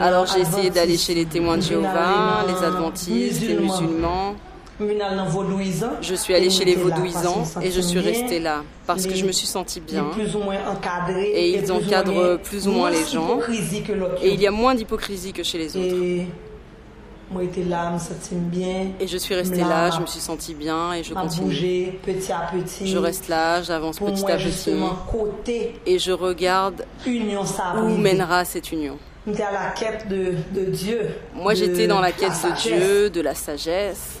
Alors 0.00 0.26
j'ai 0.26 0.40
essayé 0.40 0.70
d'aller 0.70 0.96
chez 0.96 1.14
les 1.14 1.26
témoins 1.26 1.58
de 1.58 1.62
Jéhovah, 1.62 2.44
les 2.48 2.64
adventistes, 2.64 3.42
les 3.42 3.54
musulmans. 3.54 4.34
Je 4.78 6.14
suis 6.14 6.34
allée 6.34 6.50
chez 6.50 6.64
les 6.64 6.74
vaudouisants 6.74 7.44
et 7.62 7.70
je 7.70 7.80
suis 7.80 8.00
restée 8.00 8.40
là 8.40 8.62
parce 8.86 9.06
que 9.06 9.14
je 9.14 9.24
me 9.24 9.32
suis 9.32 9.46
sentie 9.46 9.80
bien. 9.80 10.06
Et 11.34 11.50
ils 11.50 11.72
encadrent 11.72 12.38
plus 12.42 12.68
ou 12.68 12.72
moins 12.72 12.90
les 12.90 13.04
gens. 13.06 13.38
Et 14.22 14.34
il 14.34 14.40
y 14.40 14.46
a 14.46 14.50
moins 14.50 14.74
d'hypocrisie 14.74 15.32
que 15.32 15.42
chez 15.42 15.58
les 15.58 15.76
autres. 15.76 15.96
Et 19.00 19.06
je 19.08 19.16
suis 19.16 19.34
restée 19.34 19.62
là, 19.62 19.90
je 19.90 20.00
me 20.00 20.06
suis 20.06 20.20
sentie 20.20 20.54
bien 20.54 20.92
et 20.92 21.02
je 21.02 21.12
continue. 21.12 21.52
Je 22.84 22.98
reste 22.98 23.28
là, 23.28 23.62
j'avance 23.62 23.98
petit 23.98 24.30
à 24.30 24.36
petit. 24.36 24.70
Et 25.86 25.98
je 25.98 26.12
regarde 26.12 26.84
où 27.06 27.88
mènera 27.96 28.44
cette 28.44 28.70
union. 28.70 28.98
Moi 31.34 31.54
j'étais 31.54 31.86
dans 31.88 32.00
la 32.00 32.12
quête 32.12 32.30
de 32.44 32.54
Dieu, 32.60 33.10
de 33.10 33.20
la 33.20 33.34
sagesse. 33.34 34.20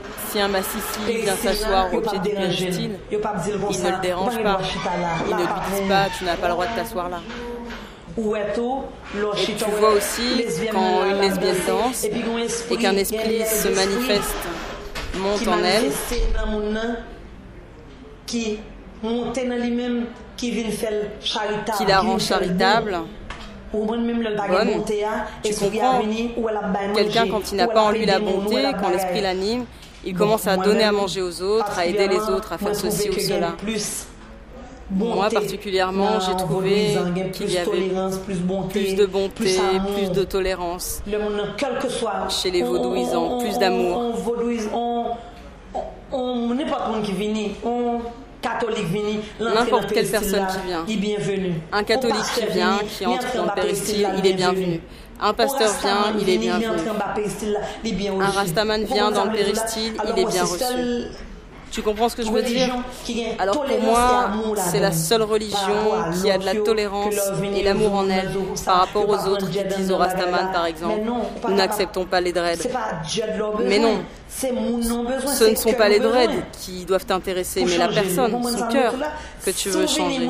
un 0.39 0.47
massissi 0.47 1.21
vient 1.23 1.35
s'asseoir 1.35 1.93
au 1.93 1.99
pied 2.01 2.19
du 2.19 2.29
péristyle, 2.29 2.99
il 3.11 3.17
ne 3.17 3.89
le 3.89 4.01
dérange 4.01 4.41
pas. 4.41 4.59
Ils 5.27 5.35
ne 5.35 5.41
lui 5.41 5.47
disent 5.69 5.87
pas 5.87 6.05
tu 6.17 6.23
n'as 6.23 6.35
pas 6.35 6.47
le 6.47 6.53
droit 6.53 6.65
de 6.67 6.75
t'asseoir 6.75 7.09
là. 7.09 7.19
Et 8.17 9.53
tu 9.53 9.65
vois 9.79 9.91
aussi 9.91 10.45
quand 10.71 11.05
une 11.05 11.21
lesbienne 11.21 11.55
danse 11.67 12.03
et 12.03 12.77
qu'un 12.77 12.95
esprit 12.97 13.45
se 13.45 13.69
manifeste, 13.69 14.35
monte 15.17 15.47
en 15.47 15.63
elle, 15.63 15.91
qui 18.25 18.59
la 21.87 21.99
rend 22.01 22.19
charitable, 22.19 22.99
bonne. 23.73 24.83
Tu 25.43 25.53
comprends 25.55 26.01
quelqu'un 26.93 27.27
quand 27.29 27.51
il 27.51 27.55
n'a 27.55 27.67
pas 27.67 27.83
en 27.83 27.91
lui 27.91 28.05
la 28.05 28.19
bonté, 28.19 28.63
quand 28.81 28.89
l'esprit 28.89 29.21
l'anime, 29.21 29.65
il 30.05 30.15
commence 30.15 30.47
à 30.47 30.57
donner 30.57 30.83
à 30.83 30.91
manger 30.91 31.21
aux 31.21 31.41
autres, 31.41 31.77
à 31.77 31.85
aider 31.85 32.07
les 32.07 32.19
autres, 32.19 32.53
à 32.53 32.57
faire 32.57 32.75
ceci 32.75 33.09
ou 33.09 33.19
cela. 33.19 33.55
Moi 34.93 35.29
particulièrement, 35.29 36.19
j'ai 36.19 36.35
trouvé 36.35 36.97
qu'il 37.31 37.49
y 37.51 37.57
avait 37.57 37.89
plus 38.69 38.95
de 38.95 39.05
bonté, 39.05 39.45
plus 39.95 40.11
de 40.11 40.23
tolérance 40.23 41.01
chez 42.29 42.51
les 42.51 42.63
vaudouisants, 42.63 43.39
plus 43.39 43.57
d'amour. 43.57 44.13
N'importe 49.39 49.93
quelle 49.93 50.07
personne 50.07 50.47
qui 50.85 50.97
vient. 50.97 51.17
Un 51.71 51.83
catholique 51.83 52.25
qui 52.35 52.45
vient, 52.53 52.79
qui 52.97 53.05
entre 53.05 53.35
dans 53.35 53.45
le 53.45 53.51
péristyle, 53.61 54.07
il 54.17 54.27
est 54.27 54.33
bienvenu. 54.33 54.81
Un 55.23 55.33
pasteur 55.33 55.71
vient, 55.81 56.13
il 56.19 56.29
est 56.29 56.37
bienvenu. 56.37 56.65
Un 58.19 58.29
rastaman 58.31 58.83
vient 58.85 59.11
dans 59.11 59.25
le 59.25 59.31
péristyle, 59.31 59.93
il 60.03 60.19
est 60.19 60.25
bien 60.25 60.43
reçu. 60.43 61.05
Tu 61.71 61.81
comprends 61.81 62.09
ce 62.09 62.17
que 62.17 62.23
je 62.23 62.31
veux 62.31 62.41
dire 62.41 62.75
Alors 63.39 63.63
pour 63.63 63.81
moi, 63.81 64.29
c'est 64.57 64.79
la 64.79 64.91
seule 64.91 65.23
religion 65.23 65.57
qui 66.21 66.29
a 66.29 66.37
de 66.37 66.45
la 66.45 66.55
tolérance 66.55 67.15
et 67.55 67.63
l'amour 67.63 67.93
en 67.93 68.09
elle 68.09 68.31
par 68.65 68.77
rapport 68.77 69.07
aux 69.07 69.27
autres 69.27 69.49
qui 69.49 69.63
disent 69.77 69.91
au 69.91 69.97
Rastaman 69.97 70.51
par 70.51 70.65
exemple, 70.65 71.01
nous 71.47 71.55
n'acceptons 71.55 72.05
pas 72.05 72.19
les 72.21 72.33
dreads. 72.33 72.67
Mais 73.65 73.79
non, 73.79 74.01
ce 74.29 75.49
ne 75.49 75.55
sont 75.55 75.73
pas 75.73 75.87
les 75.89 75.99
dreads 75.99 76.43
qui 76.59 76.85
doivent 76.85 77.05
t'intéresser, 77.05 77.63
mais 77.65 77.77
la 77.77 77.87
personne, 77.87 78.43
son 78.43 78.67
cœur 78.67 78.93
que 79.45 79.51
tu 79.51 79.69
veux 79.69 79.87
changer. 79.87 80.29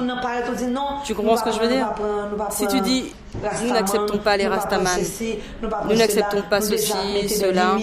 Tu 1.05 1.15
comprends 1.15 1.37
ce 1.37 1.43
que 1.43 1.51
je 1.51 1.59
veux 1.59 1.69
dire 1.69 1.93
Si 2.51 2.67
tu 2.67 2.81
dis 2.81 3.13
nous 3.63 3.73
n'acceptons 3.73 4.17
pas 4.19 4.37
les 4.37 4.47
Rastaman, 4.47 4.99
nous 5.89 5.95
n'acceptons 5.95 6.43
pas 6.49 6.61
ceci, 6.61 7.29
cela, 7.29 7.77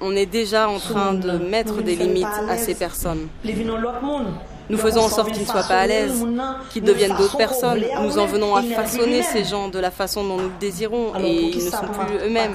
on 0.00 0.16
est 0.16 0.26
déjà 0.26 0.68
en 0.68 0.78
train 0.78 1.14
de 1.14 1.32
mettre 1.32 1.82
des 1.82 1.96
limites 1.96 2.26
à 2.48 2.56
ces 2.56 2.74
personnes. 2.74 3.28
Nous 4.70 4.78
faisons 4.78 5.00
en 5.00 5.08
sorte 5.08 5.32
qu'ils 5.32 5.42
ne 5.42 5.46
soient 5.46 5.64
pas 5.64 5.80
à 5.80 5.86
l'aise, 5.86 6.24
qu'ils 6.72 6.84
deviennent 6.84 7.16
d'autres 7.16 7.36
personnes. 7.36 7.82
Nous 8.02 8.18
en 8.18 8.26
venons 8.26 8.54
à 8.54 8.62
façonner 8.62 9.22
ces 9.22 9.44
gens 9.44 9.68
de 9.68 9.78
la 9.78 9.90
façon 9.90 10.22
dont 10.22 10.36
nous 10.36 10.44
le 10.44 10.58
désirons 10.60 11.12
et 11.18 11.50
ils 11.50 11.64
ne 11.64 11.70
sont 11.70 11.78
plus 11.78 12.26
eux-mêmes. 12.26 12.54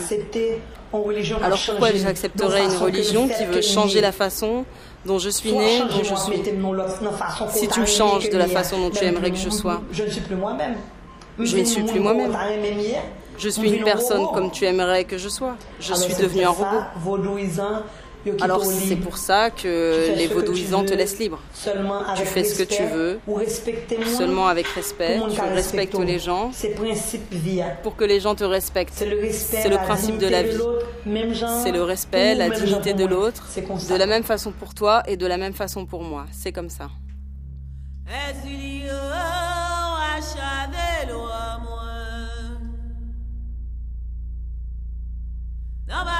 Alors 1.44 1.60
pourquoi 1.66 1.92
j'accepterais 1.94 2.64
une 2.64 2.78
religion 2.78 3.28
qui 3.28 3.46
veut 3.46 3.62
changer 3.62 4.00
la 4.00 4.14
façon 4.14 4.66
dont 5.06 5.20
je 5.20 5.30
suis 5.30 5.52
né, 5.52 5.80
dont 5.82 6.04
je 6.04 6.16
suis 6.16 6.42
Si 7.50 7.68
tu 7.68 7.80
me 7.82 7.86
changes 7.86 8.30
de 8.30 8.38
la 8.38 8.48
façon 8.48 8.80
dont 8.80 8.90
tu 8.90 9.04
aimerais 9.04 9.32
que 9.32 9.38
je 9.38 9.50
sois, 9.50 9.82
je 9.92 10.04
ne 10.04 10.10
suis 10.10 10.22
plus 10.22 10.36
moi-même. 10.36 10.76
Je 11.38 11.58
ne 11.58 11.64
suis 11.66 11.84
plus 11.84 12.00
moi-même. 12.00 12.36
Je 13.38 13.50
suis 13.50 13.72
une 13.72 13.84
personne 13.84 14.26
comme 14.34 14.52
tu 14.52 14.66
aimerais 14.66 15.06
que 15.06 15.18
je 15.18 15.30
sois. 15.30 15.56
Je 15.80 15.94
suis 15.94 16.16
devenu 16.16 16.44
un 16.44 16.50
robot. 16.50 16.82
Alors 18.42 18.66
c'est 18.66 18.96
pour 18.96 19.18
ça 19.18 19.52
que 19.52 20.16
les 20.16 20.26
vaudouisants 20.28 20.84
te 20.84 20.94
laissent 20.94 21.20
libre. 21.20 21.40
Tu 22.16 22.26
fais 22.26 22.44
ce 22.44 22.64
que 22.64 22.64
tu 22.64 22.84
veux, 22.84 23.20
seulement 24.18 24.48
avec 24.48 24.66
respect, 24.68 25.20
tu 25.32 25.42
respectes 25.42 26.00
les 26.00 26.18
gens 26.18 26.50
pour 27.84 27.96
que 27.96 28.04
les 28.04 28.20
gens 28.20 28.34
te 28.34 28.44
respectent. 28.44 28.96
C'est 28.96 29.70
le 29.70 29.78
principe 29.78 30.18
de 30.18 30.28
la 30.28 30.42
vie. 30.42 30.58
C'est 31.64 31.72
le 31.72 31.84
respect, 31.84 32.34
la 32.34 32.50
dignité 32.50 32.94
de 32.94 33.06
l'autre, 33.06 33.46
de 33.90 33.96
la 33.96 34.08
même 34.08 34.24
façon 34.24 34.52
pour 34.52 34.74
toi 34.74 35.04
et 35.08 35.18
de 35.18 35.28
la 35.28 35.38
même 35.38 35.54
façon 35.54 35.86
pour 35.86 36.02
moi. 36.02 36.26
C'est 36.32 36.52
comme 36.52 36.70
ça. 36.70 36.90
Manger 45.88 46.16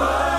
Est-ce 0.00 0.37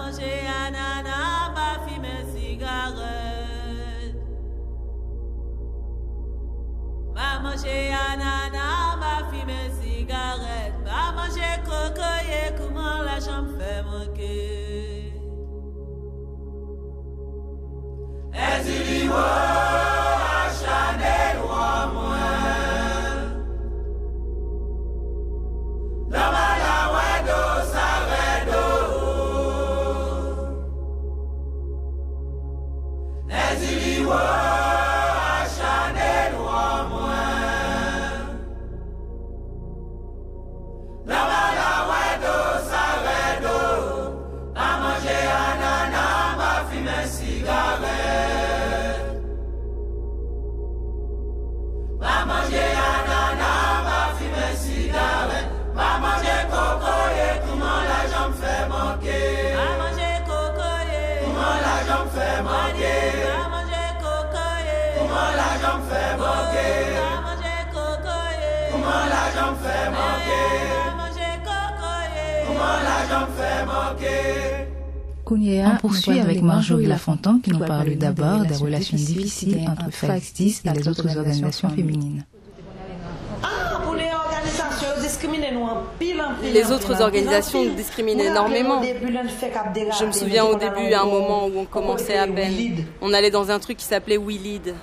manger 0.00 0.46
ananas, 0.64 1.52
va 1.56 1.68
fumer 1.84 2.24
cigarette. 2.32 4.16
Va 7.14 7.28
manger 7.42 7.92
ananas, 8.08 8.96
va 9.02 9.14
fumer 9.30 9.66
cigarette. 9.80 10.78
Va 10.84 11.02
manger 11.18 11.54
cocoyer, 11.68 12.48
comment 12.58 13.02
la 13.02 13.18
jambe 13.20 13.50
fait 13.58 13.82
manquer. 13.82 15.12
Est-ce 18.32 19.59
On 75.32 75.76
poursuit 75.76 76.18
avec 76.18 76.42
Marjorie 76.42 76.86
Lafontaine 76.86 77.40
qui 77.40 77.50
nous 77.50 77.60
parle 77.60 77.94
d'abord 77.94 78.44
des 78.44 78.56
relations 78.56 78.96
difficiles 78.96 79.68
entre 79.68 79.88
FAX10 79.90 80.62
et 80.68 80.76
les 80.76 80.88
autres 80.88 81.16
organisations 81.16 81.70
féminines. 81.70 82.24
Ah, 83.42 83.80
pour 83.84 83.94
les 86.42 86.72
autres 86.72 87.00
organisations 87.02 87.64
discriminent 87.74 88.20
énormément. 88.20 88.82
Je 88.82 90.04
me 90.04 90.12
souviens 90.12 90.44
au 90.44 90.54
début, 90.54 90.92
à 90.92 91.02
un 91.02 91.06
moment 91.06 91.46
où 91.46 91.60
on 91.60 91.64
commençait 91.64 92.18
à 92.18 92.26
peine, 92.26 92.84
on 93.00 93.12
allait 93.12 93.30
dans 93.30 93.50
un 93.50 93.58
truc 93.58 93.76
qui 93.78 93.84
s'appelait 93.84 94.16
We 94.16 94.38
Lead. 94.40 94.74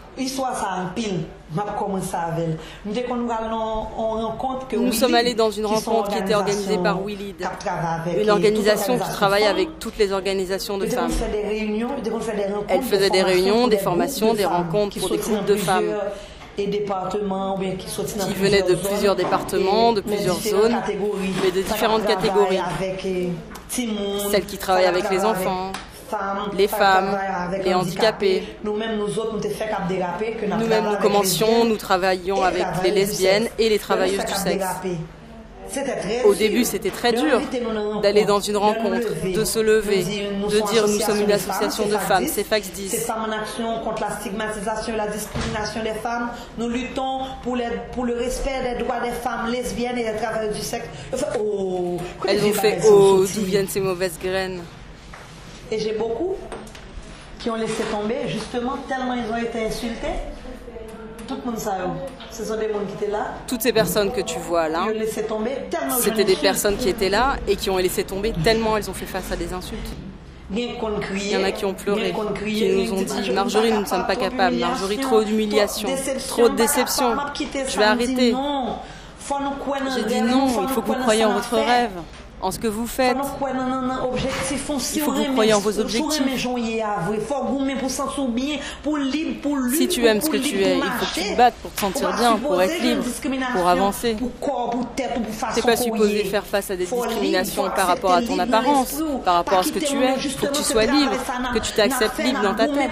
Nous 4.74 4.92
sommes 4.92 5.16
allés 5.16 5.34
dans 5.34 5.52
une 5.52 5.66
rencontre 5.66 6.10
qui 6.10 6.18
était 6.18 6.36
organisée 6.36 6.78
par 6.78 7.02
We 7.04 7.18
Lead, 7.18 7.48
une 8.22 8.30
organisation 8.30 8.98
qui 8.98 9.10
travaille 9.10 9.46
avec 9.46 9.80
toutes 9.80 9.98
les 9.98 10.12
organisations 10.12 10.78
de 10.78 10.88
femmes. 10.88 11.12
Elle 12.68 12.82
faisait 12.82 13.10
des 13.10 13.24
réunions, 13.24 13.68
des 13.68 13.78
formations, 13.78 14.34
des 14.34 14.46
rencontres 14.46 15.00
pour 15.00 15.10
des 15.10 15.18
groupes 15.18 15.46
de 15.46 15.56
femmes 15.56 15.94
qui 16.58 18.34
venaient 18.34 18.64
de 18.64 18.76
plusieurs 18.76 19.16
départements, 19.16 19.94
de 19.94 20.02
plusieurs 20.02 20.42
zones, 20.42 20.76
mais 21.44 21.52
de 21.52 21.62
différentes 21.62 22.06
catégories. 22.06 22.60
Celles 24.32 24.46
qui 24.46 24.58
travaillent 24.58 24.86
avec 24.86 25.10
les 25.12 25.24
enfants, 25.24 25.72
les 26.58 26.68
femmes, 26.68 27.16
les 27.64 27.76
handicapés. 27.76 28.44
Nous-mêmes, 28.64 28.98
nous 28.98 29.08
commencions, 31.02 31.66
nous 31.66 31.78
travaillions 31.78 32.44
avec 32.44 32.66
les 32.84 32.92
lesbiennes 32.92 33.48
et 33.60 33.70
les 33.70 33.80
travailleuses 33.80 34.26
du 34.26 34.34
sexe. 34.34 34.66
Au 36.26 36.34
début, 36.34 36.64
c'était 36.64 36.90
très 36.90 37.12
dur 37.14 37.42
d'aller 38.02 38.26
dans 38.26 38.40
une 38.40 38.58
rencontre, 38.58 39.08
de 39.24 39.44
se 39.44 39.60
lever, 39.60 40.04
de 40.04 40.72
dire 40.72 40.88
nous 40.88 41.00
sommes 41.00 41.22
une 41.22 41.32
association 41.32 41.86
de 41.86 41.98
femmes, 41.98 42.26
c'est 42.28 42.44
Fax 42.44 42.72
10. 42.72 42.90
C'est 42.90 42.98
Femmes 42.98 43.26
en 43.28 43.32
Action 43.32 43.80
contre 43.84 44.02
la 44.02 44.12
stigmatisation 44.20 44.94
et 44.94 44.98
la 44.98 45.08
discrimination 45.08 45.84
des 45.84 46.00
femmes. 46.00 46.30
Nous 46.58 46.70
luttons 46.70 47.20
pour, 47.44 47.58
pour 47.94 48.06
le 48.06 48.16
respect 48.16 48.76
des 48.76 48.84
droits 48.84 49.00
des 49.02 49.12
femmes 49.12 49.52
lesbiennes 49.52 49.98
et 49.98 50.12
des 50.12 50.18
travailleurs 50.18 50.54
du 50.54 50.62
sexe. 50.62 50.88
oh, 51.40 51.98
Elles 52.28 52.44
ont 52.44 52.54
fait 52.54 52.80
oh, 52.90 53.26
d'où 53.36 53.42
viennent 53.42 53.68
ces 53.68 53.82
mauvaises 53.82 54.18
graines? 54.22 54.62
Et 55.72 55.80
j'ai 55.80 55.94
beaucoup 55.94 56.36
qui 57.40 57.50
ont 57.50 57.56
laissé 57.56 57.84
tomber, 57.92 58.28
justement, 58.28 58.78
tellement 58.88 59.14
ils 59.14 59.32
ont 59.32 59.38
été 59.38 59.66
insultés 59.66 60.08
toutes 63.48 63.62
ces 63.62 63.74
personnes 63.74 64.12
que 64.12 64.22
tu 64.22 64.40
vois 64.40 64.70
là, 64.70 64.88
c'était 66.00 66.24
des 66.24 66.36
personnes 66.36 66.78
qui 66.78 66.90
étaient 66.90 67.10
là 67.10 67.36
et 67.48 67.56
qui 67.56 67.70
ont 67.70 67.78
laissé 67.78 68.04
tomber 68.04 68.34
tellement 68.44 68.78
elles 68.78 68.90
ont 68.90 68.94
fait 68.94 69.06
face 69.06 69.32
à 69.32 69.36
des 69.36 69.54
insultes. 69.54 69.90
Il 70.50 71.28
y 71.28 71.36
en 71.36 71.44
a 71.44 71.52
qui 71.52 71.66
ont 71.66 71.74
pleuré, 71.74 72.14
qui 72.46 72.70
nous 72.70 72.94
ont 72.94 73.02
dit 73.02 73.32
Marjorie, 73.32 73.72
nous 73.72 73.82
ne 73.82 73.86
sommes 73.86 74.08
pas 74.08 74.16
capables. 74.16 74.56
Marjorie, 74.56 74.98
trop 74.98 75.24
d'humiliation, 75.24 75.90
trop 76.30 76.50
de 76.50 76.56
déception. 76.56 77.16
Je 77.68 77.78
vais 77.78 77.84
arrêter. 77.84 78.34
J'ai 79.96 80.04
dit 80.04 80.22
non, 80.22 80.48
il 80.62 80.70
faut 80.70 80.82
que 80.82 80.88
vous 80.88 80.94
croyiez 80.94 81.26
en 81.26 81.34
votre 81.34 81.56
rêve 81.56 81.92
en 82.42 82.52
ce 82.52 82.60
que 82.60 82.68
vous 82.68 82.88
faites. 82.88 83.18
Il 84.52 85.02
faut 85.02 85.12
que 85.12 85.18
vous 85.18 85.34
croyez 85.34 85.54
en 85.54 85.60
vos 85.60 85.80
objectifs. 85.80 86.24
Si 89.74 89.88
tu 89.88 90.06
aimes 90.06 90.22
ce 90.22 90.30
que 90.30 90.38
tu 90.38 90.62
es, 90.62 90.78
il 90.78 90.84
faut 90.84 91.06
que 91.06 91.14
tu 91.14 91.32
te 91.32 91.38
battes 91.38 91.56
pour 91.56 91.72
te 91.72 91.80
sentir 91.80 92.16
bien, 92.16 92.38
pour 92.38 92.62
être 92.62 92.82
libre, 92.82 93.04
pour 93.56 93.68
avancer. 93.68 94.16
Tu 94.18 94.24
n'es 95.56 95.62
pas 95.62 95.76
supposé 95.78 96.24
faire 96.26 96.46
face 96.46 96.72
à 96.72 96.76
des 96.76 96.86
discriminations 96.86 97.70
par 97.76 97.88
rapport 97.88 98.14
à 98.14 98.22
ton 98.22 98.38
apparence, 98.40 99.02
par 99.26 99.36
rapport 99.36 99.60
à 99.60 99.64
ce 99.64 99.72
que 99.72 99.80
tu 99.80 99.98
es. 99.98 100.16
Il 100.24 100.32
faut 100.32 100.48
que 100.48 100.58
tu 100.58 100.64
sois 100.64 100.86
libre, 100.86 101.16
que 101.54 101.60
tu 101.60 101.72
t'acceptes 101.74 102.20
libre 102.24 102.42
dans 102.42 102.56
ta 102.56 102.68
tête. 102.68 102.92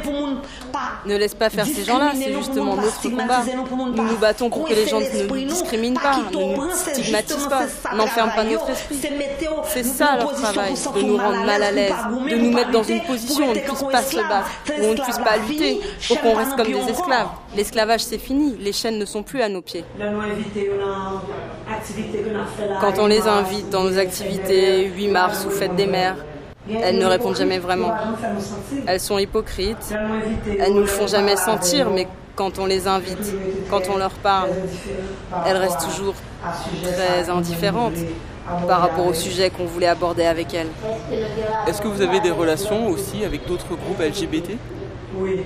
Ne 1.06 1.18
laisse 1.18 1.36
pas 1.36 1.50
faire 1.50 1.66
ces 1.66 1.84
gens-là, 1.84 2.12
c'est 2.16 2.34
justement 2.34 2.76
notre 2.76 3.02
combat. 3.02 3.43
Nous 3.96 4.04
nous 4.04 4.18
battons 4.18 4.50
pour 4.50 4.68
que 4.68 4.74
les 4.74 4.88
gens 4.88 5.00
ne 5.00 5.28
nous 5.28 5.48
discriminent 5.48 6.00
pas, 6.00 6.18
ne 6.18 6.56
nous 6.56 6.72
stigmatisent 6.72 7.48
pas, 7.48 7.64
n'enferment 7.96 8.32
pas 8.34 8.43
notre 8.43 8.70
esprit. 8.70 9.00
C'est 9.68 9.84
ça 9.84 10.18
leur 10.18 10.34
travail, 10.34 10.74
de 10.74 11.02
nous 11.02 11.18
rendre 11.18 11.46
mal 11.46 11.62
à 11.64 11.72
l'aise, 11.72 11.93
de 12.30 12.36
nous 12.36 12.52
mettre 12.52 12.72
dans 12.72 12.84
une 12.84 13.02
position 13.02 13.48
où 13.48 13.50
on 13.50 13.54
ne 13.54 13.60
puisse 13.60 13.84
pas 13.91 14.02
se 14.02 14.18
battre, 14.18 14.50
où 14.70 14.84
on 14.84 14.91
ne 14.93 15.02
puisse 15.02 15.18
pas 15.18 15.38
lutter, 15.38 15.80
pour 16.08 16.22
qu'on 16.22 16.36
reste 16.36 16.56
comme 16.56 16.68
des 16.68 16.91
esclaves. 16.91 17.28
L'esclavage 17.56 18.02
c'est 18.02 18.18
fini, 18.18 18.56
les 18.60 18.74
chaînes 18.74 18.98
ne 18.98 19.06
sont 19.06 19.24
plus 19.24 19.41
à 19.41 19.50
nos 19.50 19.62
pieds. 19.62 19.86
Quand 22.82 23.00
on 23.00 23.08
les 23.08 23.28
invite 23.28 23.70
dans 23.70 23.84
nos 23.84 23.98
activités 23.98 24.86
8 24.86 25.08
mars 25.10 25.46
ou 25.48 25.50
fête 25.50 25.76
des 25.76 25.88
mères, 25.88 26.16
elles 26.70 26.97
ne 26.97 27.05
répondent 27.05 27.36
jamais 27.38 27.59
vraiment. 27.59 27.93
Elles 28.88 28.99
sont 28.99 29.18
hypocrites, 29.18 29.93
elles 30.59 30.70
ne 30.72 30.76
nous 30.76 30.82
le 30.82 30.86
font 30.88 31.07
jamais 31.07 31.36
sentir, 31.36 31.89
mais 31.89 32.07
quand 32.36 32.59
on 32.59 32.66
les 32.66 32.88
invite, 32.88 33.34
quand 33.70 33.84
on 33.93 33.97
leur 33.97 34.11
parle, 34.11 34.49
elles 35.45 35.57
restent 35.57 35.86
toujours 35.86 36.16
très 36.84 37.30
indifférentes 37.30 37.93
par 38.68 38.82
rapport 38.82 39.07
au 39.07 39.13
sujet 39.13 39.49
qu'on 39.49 39.66
voulait 39.66 39.88
aborder 39.88 40.26
avec 40.26 40.53
elle. 40.53 40.68
Est-ce 41.68 41.82
que 41.82 41.88
vous 41.88 42.01
avez 42.01 42.20
des 42.20 42.32
relations 42.32 42.88
aussi 42.89 43.24
avec 43.24 43.47
d'autres 43.47 43.76
groupes 43.76 43.99
LGBT 43.99 44.57
Oui, 45.18 45.43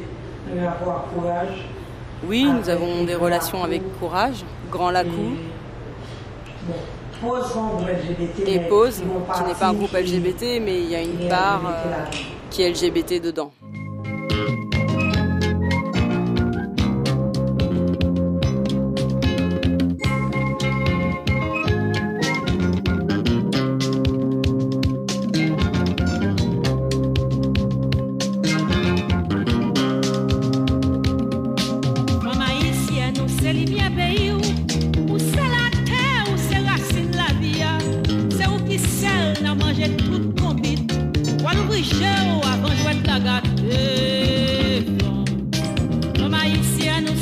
Courage. 1.14 1.66
Oui, 2.28 2.44
nous 2.44 2.70
avons 2.70 3.04
des 3.06 3.16
relations 3.16 3.64
avec 3.64 3.82
Courage, 4.00 4.44
Grand 4.70 4.92
Lacou. 4.92 5.36
Et 8.46 8.60
Pose, 8.60 9.02
qui 9.36 9.44
n'est 9.44 9.54
pas 9.54 9.68
un 9.68 9.74
groupe 9.74 9.94
LGBT, 9.94 10.62
mais 10.62 10.80
il 10.80 10.90
y 10.90 10.96
a 10.96 11.02
une 11.02 11.28
part 11.30 11.62
euh, 11.66 12.06
qui 12.50 12.64
est 12.64 12.70
LGBT 12.70 13.22
dedans. 13.22 13.52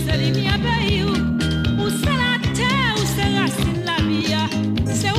salimia 0.07 0.57
baiu 0.57 1.07
Se 4.99 5.11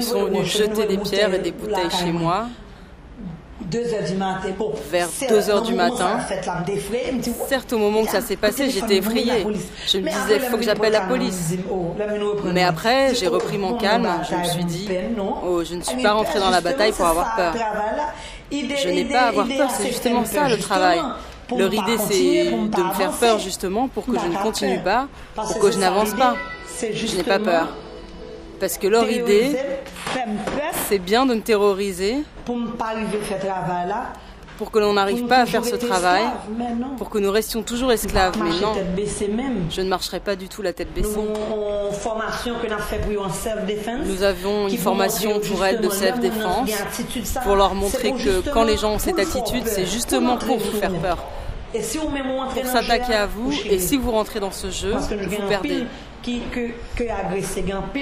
ils 0.00 0.04
sont 0.04 0.24
venus 0.24 0.46
jeter 0.46 0.86
des 0.86 0.98
pierres 0.98 1.34
et 1.34 1.38
des 1.38 1.52
bouteilles 1.52 1.90
chez 1.90 2.12
moi. 2.12 2.46
Vers 4.90 5.08
2 5.28 5.50
heures 5.50 5.62
du 5.62 5.74
matin. 5.74 6.18
Certes, 7.46 7.72
au 7.72 7.78
moment 7.78 8.00
où 8.00 8.06
ça 8.06 8.20
s'est 8.20 8.36
passé, 8.36 8.68
j'étais 8.68 8.96
effrayée. 8.96 9.46
Je 9.86 9.98
me 9.98 10.08
disais, 10.08 10.36
il 10.36 10.40
faut 10.40 10.56
que 10.56 10.64
j'appelle 10.64 10.92
la 10.92 11.02
police. 11.02 11.54
Mais 12.46 12.64
après, 12.64 13.14
j'ai 13.14 13.28
repris 13.28 13.58
mon 13.58 13.76
calme. 13.76 14.08
Je 14.28 14.34
me 14.34 14.44
suis 14.44 14.64
dit, 14.64 14.88
oh, 15.46 15.62
je 15.62 15.76
ne 15.76 15.82
suis 15.82 16.02
pas 16.02 16.12
rentrée 16.12 16.40
dans 16.40 16.50
la 16.50 16.60
bataille 16.60 16.92
pour 16.92 17.06
avoir 17.06 17.36
peur. 17.36 17.54
Je 18.50 18.88
n'ai 18.88 19.04
pas 19.04 19.20
à 19.20 19.28
avoir 19.28 19.46
peur, 19.46 19.70
c'est 19.70 19.88
justement 19.88 20.24
ça 20.24 20.48
le 20.48 20.58
travail. 20.58 21.00
Leur 21.56 21.72
idée, 21.72 21.98
c'est 22.08 22.50
de 22.50 22.82
me 22.82 22.92
faire 22.94 23.12
peur 23.12 23.38
justement 23.38 23.88
pour 23.88 24.06
que 24.06 24.18
je 24.18 24.26
ne 24.26 24.36
continue 24.36 24.80
pas, 24.80 25.06
pour 25.34 25.58
que 25.58 25.70
je 25.70 25.78
n'avance 25.78 26.14
pas. 26.14 26.34
Je 26.80 27.16
n'ai 27.16 27.22
pas 27.22 27.38
peur. 27.38 27.68
Parce 28.58 28.78
que 28.78 28.88
leur 28.88 29.08
idée, 29.10 29.56
c'est 30.88 30.98
bien 30.98 31.26
de 31.26 31.34
me 31.34 31.40
terroriser 31.40 32.24
pour 34.58 34.70
que 34.70 34.78
l'on 34.78 34.92
n'arrive 34.92 35.24
pas 35.24 35.38
à 35.38 35.46
faire 35.46 35.64
ce 35.64 35.76
travail, 35.76 36.24
pour 36.98 37.08
que 37.08 37.18
nous 37.18 37.30
restions 37.30 37.62
toujours 37.62 37.92
esclaves. 37.92 38.34
Mais 38.42 38.60
non, 38.60 38.74
je 39.70 39.80
ne 39.80 39.88
marcherai 39.88 40.20
pas 40.20 40.36
du 40.36 40.48
tout 40.48 40.60
la 40.60 40.74
tête 40.74 40.92
baissée. 40.92 41.18
Nous 44.04 44.22
avons 44.22 44.68
une 44.68 44.76
formation 44.76 45.40
pour 45.40 45.64
elles 45.64 45.80
de 45.80 45.88
self-défense, 45.88 46.70
pour 47.42 47.56
leur 47.56 47.74
montrer 47.74 48.12
que 48.12 48.50
quand 48.50 48.64
les 48.64 48.76
gens 48.76 48.92
ont 48.92 48.98
cette 48.98 49.18
attitude, 49.18 49.66
c'est 49.66 49.86
justement 49.86 50.36
pour 50.36 50.58
vous 50.58 50.78
faire 50.78 50.92
peur. 50.92 51.18
Pour 51.72 52.66
s'attaquer 52.66 53.14
à 53.14 53.26
vous 53.26 53.52
et 53.64 53.78
si 53.78 53.96
vous 53.96 54.10
rentrez 54.10 54.40
dans 54.40 54.50
ce 54.50 54.70
jeu, 54.70 54.92
vous 54.92 55.48
perdez. 55.48 55.86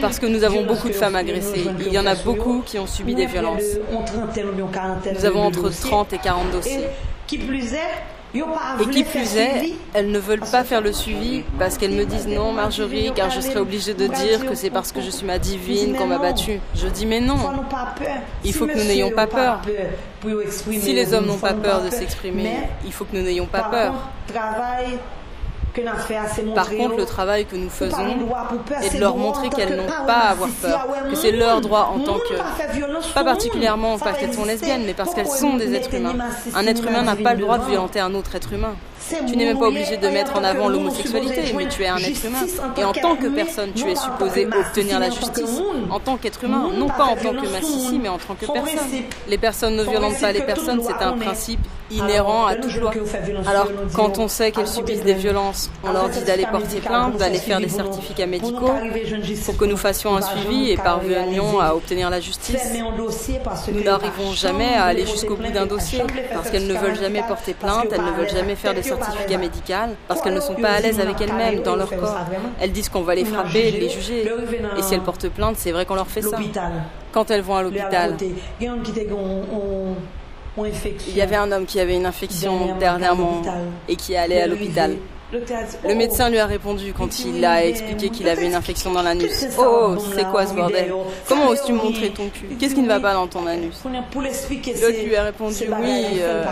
Parce 0.00 0.18
que 0.18 0.26
nous 0.26 0.44
avons 0.44 0.64
beaucoup 0.64 0.88
de 0.88 0.94
femmes 0.94 1.16
agressées. 1.16 1.66
Il 1.80 1.92
y 1.92 1.98
en 1.98 2.06
a 2.06 2.14
beaucoup 2.14 2.62
qui 2.64 2.78
ont 2.78 2.86
subi 2.86 3.14
des 3.14 3.26
violences. 3.26 3.62
Nous 3.92 5.24
avons 5.24 5.42
entre 5.42 5.70
30 5.70 6.12
et 6.12 6.18
40 6.18 6.50
dossiers. 6.50 6.88
Et 8.34 8.86
qui 8.90 9.04
plus 9.04 9.36
est, 9.36 9.74
elles 9.94 10.10
ne 10.10 10.18
veulent 10.18 10.40
pas 10.40 10.62
faire 10.62 10.82
le 10.82 10.92
suivi 10.92 11.42
parce 11.58 11.78
qu'elles 11.78 11.92
me 11.92 12.04
disent 12.04 12.28
non 12.28 12.52
Marjorie 12.52 13.10
car 13.14 13.30
je 13.30 13.40
serais 13.40 13.60
obligée 13.60 13.94
de 13.94 14.06
dire 14.06 14.46
que 14.46 14.54
c'est 14.54 14.68
parce 14.70 14.92
que 14.92 15.00
je 15.00 15.08
suis 15.10 15.26
ma 15.26 15.38
divine 15.38 15.96
qu'on 15.96 16.06
m'a 16.06 16.18
battue. 16.18 16.60
Je 16.74 16.88
dis 16.88 17.06
mais 17.06 17.20
non, 17.20 17.36
il 18.44 18.52
faut 18.52 18.66
que 18.66 18.76
nous 18.76 18.84
n'ayons 18.84 19.10
pas 19.12 19.26
peur. 19.26 19.62
Si 20.58 20.92
les 20.92 21.14
hommes 21.14 21.26
n'ont 21.26 21.38
pas 21.38 21.54
peur 21.54 21.82
de 21.82 21.90
s'exprimer, 21.90 22.56
il 22.84 22.92
faut 22.92 23.04
que 23.04 23.16
nous 23.16 23.22
n'ayons 23.22 23.46
pas 23.46 23.62
peur. 23.62 23.94
Par 26.54 26.70
contre, 26.70 26.96
le 26.96 27.04
travail 27.04 27.46
que 27.46 27.56
nous 27.56 27.70
faisons 27.70 28.16
est 28.82 28.94
de 28.94 29.00
leur 29.00 29.16
montrer 29.16 29.48
qu'elles 29.50 29.76
n'ont 29.76 29.86
pas 30.06 30.12
à 30.14 30.30
avoir 30.30 30.48
peur, 30.50 30.86
que 31.10 31.16
c'est 31.16 31.32
leur 31.32 31.60
droit 31.60 31.92
en 31.94 32.00
tant 32.00 32.18
que, 32.18 33.14
pas 33.14 33.24
particulièrement 33.24 33.98
parce 33.98 34.18
qu'elles 34.18 34.34
sont 34.34 34.44
lesbiennes, 34.44 34.84
mais 34.86 34.94
parce 34.94 35.14
qu'elles 35.14 35.26
sont 35.26 35.56
des 35.56 35.74
êtres 35.74 35.94
humains. 35.94 36.16
Un 36.54 36.66
être 36.66 36.86
humain 36.86 37.02
n'a 37.02 37.16
pas 37.16 37.34
le 37.34 37.40
droit 37.40 37.58
de 37.58 37.64
violenter 37.64 38.00
un 38.00 38.14
autre 38.14 38.34
être 38.34 38.52
humain. 38.52 38.74
Tu 39.26 39.36
n'es 39.36 39.46
même 39.46 39.58
pas 39.58 39.68
obligé 39.68 39.96
de 39.96 40.08
mettre 40.08 40.36
en 40.36 40.44
avant 40.44 40.68
l'homosexualité, 40.68 41.52
mais 41.56 41.68
tu 41.68 41.82
es 41.82 41.88
un 41.88 41.96
être 41.98 42.24
humain. 42.24 42.46
Et 42.76 42.84
en 42.84 42.92
tant 42.92 43.16
que 43.16 43.28
personne, 43.28 43.72
tu 43.74 43.88
es 43.88 43.96
supposé 43.96 44.46
obtenir 44.46 45.00
la 45.00 45.10
justice. 45.10 45.60
En 45.90 46.00
tant 46.00 46.16
qu'être 46.16 46.44
humain, 46.44 46.70
non 46.76 46.88
pas 46.88 47.04
en 47.04 47.16
tant 47.16 47.32
que 47.32 47.48
massissi, 47.48 47.98
mais 47.98 48.08
en 48.08 48.18
tant 48.18 48.34
que 48.34 48.46
personne. 48.46 49.02
Les 49.28 49.38
personnes 49.38 49.76
ne 49.76 49.84
violentent 49.84 50.20
pas 50.20 50.32
les 50.32 50.42
personnes, 50.42 50.82
c'est 50.82 51.04
un 51.04 51.12
principe 51.12 51.60
inhérent 51.90 52.46
à 52.46 52.54
toute 52.54 52.74
loi. 52.76 52.92
Alors, 53.46 53.68
quand 53.94 54.18
on 54.18 54.28
sait 54.28 54.52
qu'elles 54.52 54.68
subissent 54.68 55.04
des 55.04 55.14
violences, 55.14 55.70
on 55.82 55.92
leur 55.92 56.10
dit 56.10 56.22
d'aller 56.22 56.44
porter 56.44 56.80
plainte, 56.80 57.16
d'aller 57.16 57.38
faire 57.38 57.60
des 57.60 57.70
certificats 57.70 58.26
médicaux 58.26 58.72
pour 59.46 59.56
que 59.56 59.64
nous 59.64 59.78
fassions 59.78 60.14
un 60.14 60.20
suivi 60.20 60.70
et 60.70 60.76
parvenions 60.76 61.60
à 61.60 61.74
obtenir 61.74 62.10
la 62.10 62.20
justice. 62.20 62.60
Nous 63.72 63.82
n'arrivons 63.82 64.32
jamais 64.34 64.74
à 64.74 64.84
aller 64.84 65.06
jusqu'au 65.06 65.36
bout 65.36 65.50
d'un 65.50 65.66
dossier 65.66 66.02
parce 66.32 66.50
qu'elles 66.50 66.66
ne 66.66 66.74
veulent 66.74 66.98
jamais 66.98 67.22
porter 67.26 67.54
plainte, 67.54 67.86
elles 67.90 68.04
ne 68.04 68.12
veulent 68.12 68.28
jamais 68.28 68.54
faire 68.54 68.74
des 68.74 68.82
certificats 68.82 68.97
médicaux 69.38 69.94
parce 70.06 70.20
qu'elles 70.22 70.34
ne 70.34 70.40
sont 70.40 70.54
pas 70.54 70.72
à 70.72 70.80
l'aise 70.80 71.00
avec 71.00 71.20
elles-mêmes 71.20 71.62
dans 71.62 71.76
leur 71.76 71.90
corps. 71.90 72.18
Elles 72.60 72.72
disent 72.72 72.88
qu'on 72.88 73.02
va 73.02 73.14
les 73.14 73.24
frapper, 73.24 73.70
les 73.70 73.88
juger. 73.88 74.30
Et 74.76 74.82
si 74.82 74.94
elles 74.94 75.02
portent 75.02 75.28
plainte, 75.28 75.56
c'est 75.56 75.72
vrai 75.72 75.84
qu'on 75.84 75.94
leur 75.94 76.08
fait 76.08 76.22
ça. 76.22 76.38
Quand 77.12 77.30
elles 77.30 77.42
vont 77.42 77.56
à 77.56 77.62
l'hôpital. 77.62 78.16
Il 80.58 81.16
y 81.16 81.22
avait 81.22 81.36
un 81.36 81.52
homme 81.52 81.66
qui 81.66 81.78
avait 81.78 81.94
une 81.96 82.06
infection 82.06 82.76
dernièrement 82.78 83.42
et 83.88 83.96
qui 83.96 84.16
allait 84.16 84.42
à 84.42 84.46
l'hôpital. 84.46 84.96
Le 85.30 85.94
médecin 85.94 86.30
lui 86.30 86.38
a 86.38 86.46
répondu 86.46 86.94
quand 86.96 87.20
il 87.20 87.44
a 87.44 87.64
expliqué 87.64 88.08
qu'il 88.08 88.28
avait 88.28 88.46
une 88.46 88.54
infection 88.54 88.92
dans 88.92 89.02
l'anus. 89.02 89.46
Oh, 89.58 89.96
c'est 90.14 90.24
quoi 90.24 90.46
ce 90.46 90.54
bordel 90.54 90.92
Comment 91.28 91.48
oses-tu 91.48 91.72
montrer 91.72 92.10
ton 92.10 92.28
cul 92.28 92.46
Qu'est-ce 92.58 92.74
qui 92.74 92.80
ne 92.80 92.88
va 92.88 92.98
pas 92.98 93.12
dans 93.12 93.26
ton 93.26 93.46
anus 93.46 93.74
L'autre 93.84 95.04
lui 95.04 95.16
a 95.16 95.24
répondu 95.24 95.64
oui. 95.80 96.20
Euh, 96.20 96.44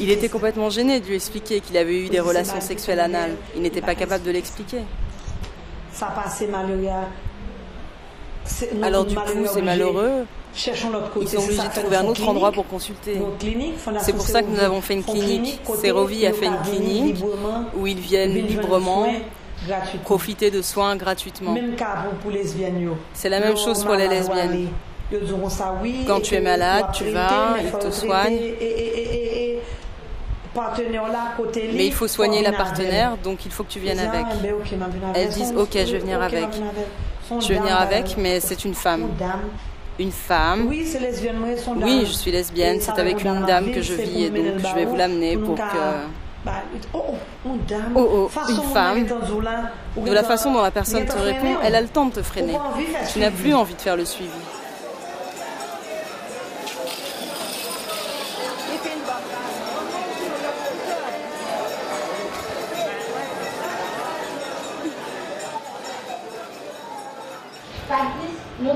il 0.00 0.10
était 0.10 0.28
complètement 0.28 0.68
gêné 0.68 1.00
de 1.00 1.06
lui 1.06 1.14
expliquer 1.14 1.60
qu'il 1.60 1.76
avait 1.76 2.06
eu 2.06 2.08
des 2.08 2.20
relations 2.20 2.60
sexuelles 2.60 3.00
anales. 3.00 3.36
Il 3.54 3.62
n'était 3.62 3.80
pas 3.80 3.94
capable 3.94 4.24
de 4.24 4.30
l'expliquer. 4.32 4.82
Alors 8.82 9.04
du 9.04 9.14
coup, 9.14 9.46
c'est 9.52 9.62
malheureux. 9.62 10.26
Ils 10.56 11.28
sont 11.28 11.38
obligés 11.38 11.62
de 11.62 11.80
trouver 11.80 11.96
un 11.96 12.06
autre 12.06 12.28
endroit 12.28 12.52
pour 12.52 12.66
consulter. 12.68 13.20
C'est 14.00 14.12
pour 14.12 14.26
ça 14.26 14.42
que 14.42 14.48
nous 14.48 14.60
avons 14.60 14.80
fait 14.80 14.94
une 14.94 15.04
clinique. 15.04 15.60
Serovi 15.82 16.26
a 16.26 16.32
fait 16.32 16.46
une 16.46 16.58
clinique 16.58 17.24
où 17.76 17.86
ils 17.86 17.98
viennent 17.98 18.34
librement 18.34 19.08
profiter 20.04 20.50
de 20.50 20.62
soins 20.62 20.96
gratuitement. 20.96 21.56
C'est 23.12 23.28
la 23.28 23.40
même 23.40 23.56
chose 23.56 23.84
pour 23.84 23.94
les 23.94 24.08
lesbiennes. 24.08 24.68
Quand 26.06 26.20
tu 26.20 26.34
es 26.34 26.40
malade, 26.40 26.86
tu 26.92 27.04
vas, 27.10 27.56
ils 27.62 27.78
te 27.78 27.90
soignent. 27.90 28.40
Mais 31.74 31.86
il 31.86 31.92
faut 31.92 32.08
soigner 32.08 32.42
la 32.42 32.52
partenaire, 32.52 33.16
donc 33.22 33.44
il 33.44 33.50
faut 33.50 33.64
que 33.64 33.72
tu 33.72 33.80
viennes 33.80 33.98
avec. 33.98 34.26
Elles 35.14 35.30
disent, 35.30 35.52
ok, 35.56 35.70
je 35.72 35.92
vais 35.92 35.98
venir 35.98 36.22
avec. 36.22 36.48
Je 37.30 37.48
vais 37.48 37.58
venir 37.58 37.76
avec, 37.76 38.16
mais 38.16 38.40
c'est 38.40 38.64
une 38.64 38.74
femme 38.74 39.08
une 39.98 40.12
femme. 40.12 40.66
Oui, 40.68 40.86
je 42.06 42.12
suis 42.12 42.30
lesbienne. 42.30 42.78
C'est 42.80 42.98
avec 42.98 43.22
une 43.24 43.44
dame 43.46 43.70
que 43.70 43.82
je 43.82 43.94
vis 43.94 44.24
et 44.24 44.30
donc 44.30 44.58
je 44.58 44.74
vais 44.74 44.84
vous 44.84 44.96
l'amener 44.96 45.36
pour 45.36 45.56
que. 45.56 45.62
Oh, 46.92 47.04
oh, 47.06 47.96
oh, 47.96 48.30
une 48.48 48.62
femme. 48.72 49.06
De 49.96 50.12
la 50.12 50.22
façon 50.24 50.52
dont 50.52 50.62
la 50.62 50.70
personne 50.70 51.06
te 51.06 51.16
répond, 51.16 51.56
elle 51.62 51.74
a 51.74 51.80
le 51.80 51.88
temps 51.88 52.06
de 52.06 52.12
te 52.12 52.22
freiner. 52.22 52.58
Tu 53.12 53.18
n'as 53.18 53.30
plus 53.30 53.54
envie 53.54 53.74
de 53.74 53.80
faire 53.80 53.96
le 53.96 54.04
suivi. 54.04 54.30
Nous 68.64 68.70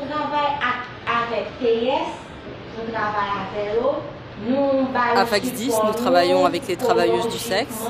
travaillons 4.93 5.17
à 5.17 5.25
Fax 5.25 5.53
10, 5.53 5.75
nous 5.87 5.93
travaillons 5.95 6.45
avec 6.45 6.69
les 6.69 6.77
travailleuses 6.77 7.29
du 7.29 7.39
sexe. 7.39 7.87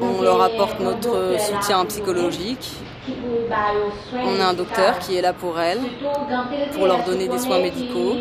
On 0.00 0.22
leur 0.22 0.40
apporte 0.40 0.80
notre 0.80 1.38
soutien 1.38 1.84
psychologique. 1.84 2.72
On 4.14 4.40
a 4.40 4.46
un 4.46 4.54
docteur 4.54 4.98
qui 5.00 5.16
est 5.18 5.22
là 5.22 5.34
pour 5.34 5.60
elles, 5.60 5.82
pour 6.72 6.86
leur 6.86 7.04
donner 7.04 7.28
des 7.28 7.38
soins 7.38 7.60
médicaux. 7.60 8.14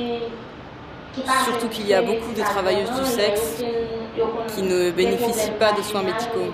Surtout 1.46 1.70
qu'il 1.70 1.88
y 1.88 1.94
a 1.94 2.02
beaucoup 2.02 2.34
de 2.36 2.42
travailleuses 2.42 2.92
du 2.92 3.06
sexe 3.06 3.64
qui 4.56 4.62
ne 4.64 4.91
bénéficient 4.91 5.52
pas 5.60 5.72
de 5.74 5.82
soins 5.82 6.04
médicaux. 6.04 6.52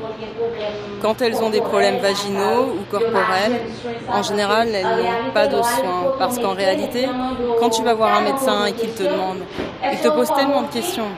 Quand 1.02 1.22
elles 1.22 1.42
ont 1.44 1.50
des 1.50 1.62
problèmes 1.62 1.98
vaginaux 1.98 2.74
ou 2.78 2.84
corporels, 2.90 3.60
en 4.12 4.24
général, 4.24 4.70
elles 4.74 4.84
n'ont 4.86 5.32
pas 5.34 5.48
de 5.48 5.62
soins. 5.62 6.14
Parce 6.18 6.40
qu'en 6.40 6.54
réalité, 6.54 7.08
quand 7.60 7.70
tu 7.70 7.84
vas 7.84 7.94
voir 7.94 8.16
un 8.16 8.22
médecin 8.22 8.66
et 8.66 8.74
qu'il 8.74 8.92
te 8.92 9.04
demande, 9.04 9.40
il 9.92 10.00
te 10.00 10.08
pose 10.08 10.32
tellement 10.34 10.64
de 10.64 10.68
questions. 10.68 11.10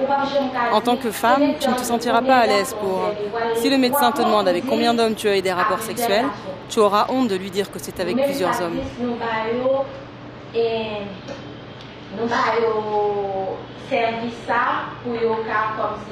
En 0.74 0.82
tant 0.82 0.98
que 0.98 1.12
femme, 1.12 1.54
tu 1.60 1.70
ne 1.70 1.76
te 1.76 1.84
sentiras 1.84 2.22
pas 2.22 2.38
à 2.38 2.48
l'aise 2.48 2.76
pour... 2.80 3.02
Si 3.56 3.70
le 3.70 3.78
médecin 3.78 4.12
te 4.12 4.22
demande 4.22 4.48
avec 4.48 4.66
combien 4.66 4.94
d'hommes 4.94 5.16
tu 5.16 5.28
as 5.30 5.38
eu 5.38 5.42
des 5.42 5.52
rapports 5.54 5.82
sexuels, 5.82 6.26
tu 6.70 6.80
auras 6.80 7.08
honte 7.10 7.30
de 7.30 7.36
lui 7.36 7.50
dire 7.50 7.72
que 7.72 7.80
c'est 7.80 8.00
avec 8.00 8.16
plusieurs 8.24 8.62
hommes. 8.62 8.80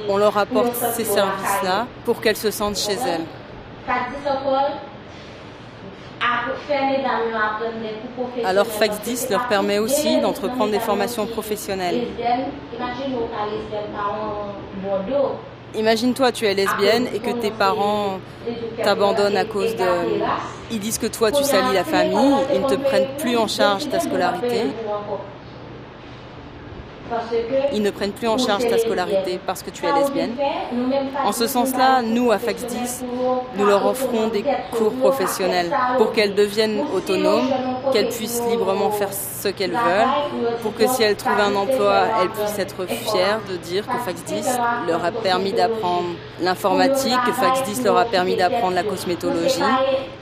On 0.07 0.17
leur 0.17 0.37
apporte 0.37 0.75
ces 0.75 1.03
services-là 1.03 1.87
pour 2.05 2.21
qu'elles 2.21 2.37
se 2.37 2.51
sentent 2.51 2.77
chez 2.77 2.93
elles. 2.93 3.25
Alors 8.43 8.67
Fax 8.67 9.01
10 9.01 9.29
leur 9.29 9.47
permet 9.47 9.79
aussi 9.79 10.19
d'entreprendre 10.19 10.71
des 10.71 10.79
formations 10.79 11.25
professionnelles. 11.27 12.07
Imagine-toi, 15.75 16.31
tu 16.31 16.45
es 16.45 16.53
lesbienne 16.53 17.07
et 17.13 17.19
que 17.19 17.31
tes 17.31 17.51
parents 17.51 18.19
t'abandonnent 18.81 19.37
à 19.37 19.43
cause 19.43 19.75
de... 19.75 19.85
Ils 20.71 20.79
disent 20.79 20.97
que 20.97 21.07
toi, 21.07 21.31
tu 21.31 21.43
salis 21.43 21.73
la 21.73 21.83
famille, 21.83 22.35
ils 22.53 22.61
ne 22.61 22.67
te 22.67 22.75
prennent 22.75 23.17
plus 23.17 23.37
en 23.37 23.47
charge 23.47 23.89
ta 23.89 23.99
scolarité. 23.99 24.67
Ils 27.73 27.81
ne 27.81 27.91
prennent 27.91 28.11
plus 28.11 28.27
en 28.27 28.37
charge 28.37 28.67
ta 28.67 28.77
scolarité 28.77 29.39
parce 29.45 29.61
que 29.63 29.69
tu 29.69 29.85
es 29.85 29.93
lesbienne. 29.93 30.35
En 31.23 31.31
ce 31.31 31.47
sens-là, 31.47 32.01
nous, 32.01 32.31
à 32.31 32.39
Fax 32.39 32.65
10, 32.65 33.03
nous 33.57 33.65
leur 33.65 33.85
offrons 33.85 34.27
des 34.27 34.43
cours 34.71 34.93
professionnels 34.93 35.71
pour 35.97 36.11
qu'elles 36.13 36.35
deviennent 36.35 36.83
autonomes, 36.95 37.47
qu'elles 37.91 38.09
puissent 38.09 38.41
librement 38.49 38.91
faire 38.91 39.13
ce 39.13 39.49
qu'elles 39.49 39.71
veulent, 39.71 40.53
pour 40.61 40.75
que 40.75 40.87
si 40.87 41.03
elles 41.03 41.15
trouvent 41.15 41.39
un 41.39 41.55
emploi, 41.55 42.07
elles 42.21 42.29
puissent 42.29 42.59
être 42.59 42.85
fières 42.87 43.39
de 43.49 43.57
dire 43.57 43.85
que 43.85 43.97
Fax 43.97 44.23
10 44.23 44.59
leur 44.87 45.03
a 45.03 45.11
permis 45.11 45.53
d'apprendre 45.53 46.09
l'informatique, 46.41 47.17
que 47.25 47.31
Fax 47.31 47.63
10 47.63 47.83
leur 47.83 47.97
a 47.97 48.05
permis 48.05 48.35
d'apprendre 48.35 48.75
la 48.75 48.83
cosmétologie, 48.83 49.61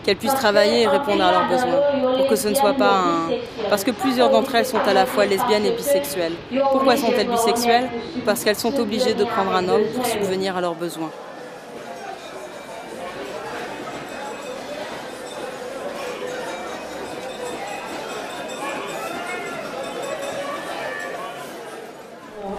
qu'elles 0.04 0.18
puissent 0.18 0.36
travailler 0.36 0.82
et 0.84 0.88
répondre 0.88 1.24
à 1.24 1.32
leurs 1.32 1.48
besoins, 1.48 1.80
pour 2.18 2.28
que 2.28 2.36
ce 2.36 2.50
ne 2.50 2.56
soit 2.56 2.74
pas 2.74 2.92
un... 2.92 3.30
Parce 3.70 3.84
que 3.84 3.92
plusieurs 3.92 4.30
d'entre 4.30 4.56
elles 4.56 4.66
sont 4.66 4.80
à 4.86 4.94
la 4.94 5.06
fois 5.06 5.26
lesbiennes 5.26 5.66
et 5.66 5.72
bisexuelles. 5.72 6.34
Pourquoi 6.72 6.98
sont-elles 6.98 7.30
bisexuelles? 7.30 7.90
Parce 8.26 8.44
qu'elles 8.44 8.56
sont 8.56 8.78
obligées 8.80 9.14
de 9.14 9.24
prendre 9.24 9.54
un 9.54 9.68
homme 9.70 9.86
pour 9.96 10.06
subvenir 10.06 10.58
à 10.58 10.62
leurs 10.62 10.76
besoins. 10.76 11.12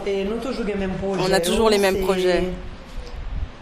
On 0.07 1.32
a 1.32 1.40
toujours 1.40 1.70
les 1.70 1.78
mêmes 1.78 2.01
projets. 2.01 2.45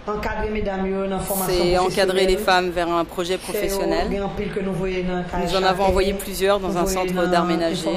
Encadrer 0.05 0.51
mesdames 0.51 0.87
yo 0.87 1.05
dans 1.05 1.11
la 1.11 1.19
formation 1.21 1.63
C'est 1.63 1.79
encadrer 1.79 2.27
les 2.27 2.37
femmes 2.37 2.71
vers 2.71 2.89
un 2.89 3.05
projet 3.05 3.39
professionnel. 3.39 4.09
Nous 4.11 5.57
en 5.57 5.63
avons 5.63 5.85
envoyé 5.85 6.13
plusieurs 6.13 6.59
dans 6.59 6.77
un 6.77 6.87
centre 6.87 7.31
d'art 7.31 7.45
ménager, 7.45 7.89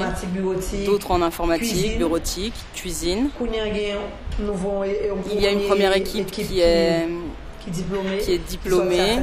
D'autres 0.86 1.10
en 1.10 1.22
informatique, 1.22 1.98
bureautique, 1.98 2.54
cuisine. 2.74 3.30
Il 5.32 5.40
y 5.40 5.46
a 5.46 5.50
une 5.50 5.62
première 5.62 5.96
équipe 5.96 6.30
qui 6.30 6.60
est 6.60 7.08
qui 8.22 8.32
est 8.32 8.38
diplômée, 8.38 9.18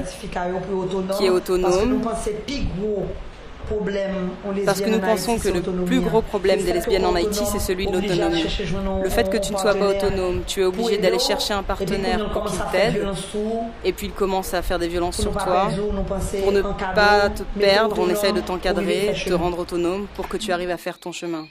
qui 1.17 1.25
est 1.25 1.29
autonome. 1.29 2.01
Parce 4.65 4.81
que 4.81 4.89
nous 4.89 4.99
pensons 4.99 5.37
que 5.37 5.49
le 5.49 5.61
plus 5.61 5.61
gros 5.61 5.81
problème 5.81 5.83
plus 5.85 5.99
gros 6.01 6.17
hein. 6.19 6.23
problème 6.27 6.63
des 6.63 6.73
lesbiennes 6.73 7.05
en 7.05 7.15
Haïti, 7.15 7.43
c'est 7.45 7.59
celui 7.59 7.87
de 7.87 7.93
l'autonomie. 7.93 8.45
Le 9.03 9.09
fait 9.09 9.29
que 9.29 9.37
tu 9.37 9.53
ne 9.53 9.57
sois 9.57 9.75
pas 9.75 9.89
autonome, 9.89 10.43
tu 10.45 10.61
es 10.61 10.65
obligé 10.65 10.97
d'aller 10.97 11.19
chercher 11.19 11.53
un 11.53 11.61
et 11.61 11.63
partenaire 11.63 12.29
pour 12.31 12.45
qu'il 12.45 12.59
t'aide, 12.71 13.05
et 13.83 13.93
puis 13.93 14.07
il 14.07 14.13
commence 14.13 14.53
à 14.53 14.61
faire 14.61 14.79
des 14.79 14.87
violences 14.87 15.21
sur 15.21 15.31
toi. 15.31 15.69
Pour 16.43 16.51
ne 16.51 16.61
pas 16.61 17.29
te 17.29 17.43
perdre, 17.59 17.99
on 17.99 18.09
essaye 18.09 18.33
de 18.33 18.41
t'encadrer, 18.41 19.13
vivre 19.13 19.25
te 19.25 19.33
rendre 19.33 19.59
autonome 19.59 20.07
pour 20.15 20.27
que 20.27 20.37
tu 20.37 20.51
arrives 20.51 20.71
à 20.71 20.77
faire 20.77 20.99
ton 20.99 21.11
chemin. 21.11 21.45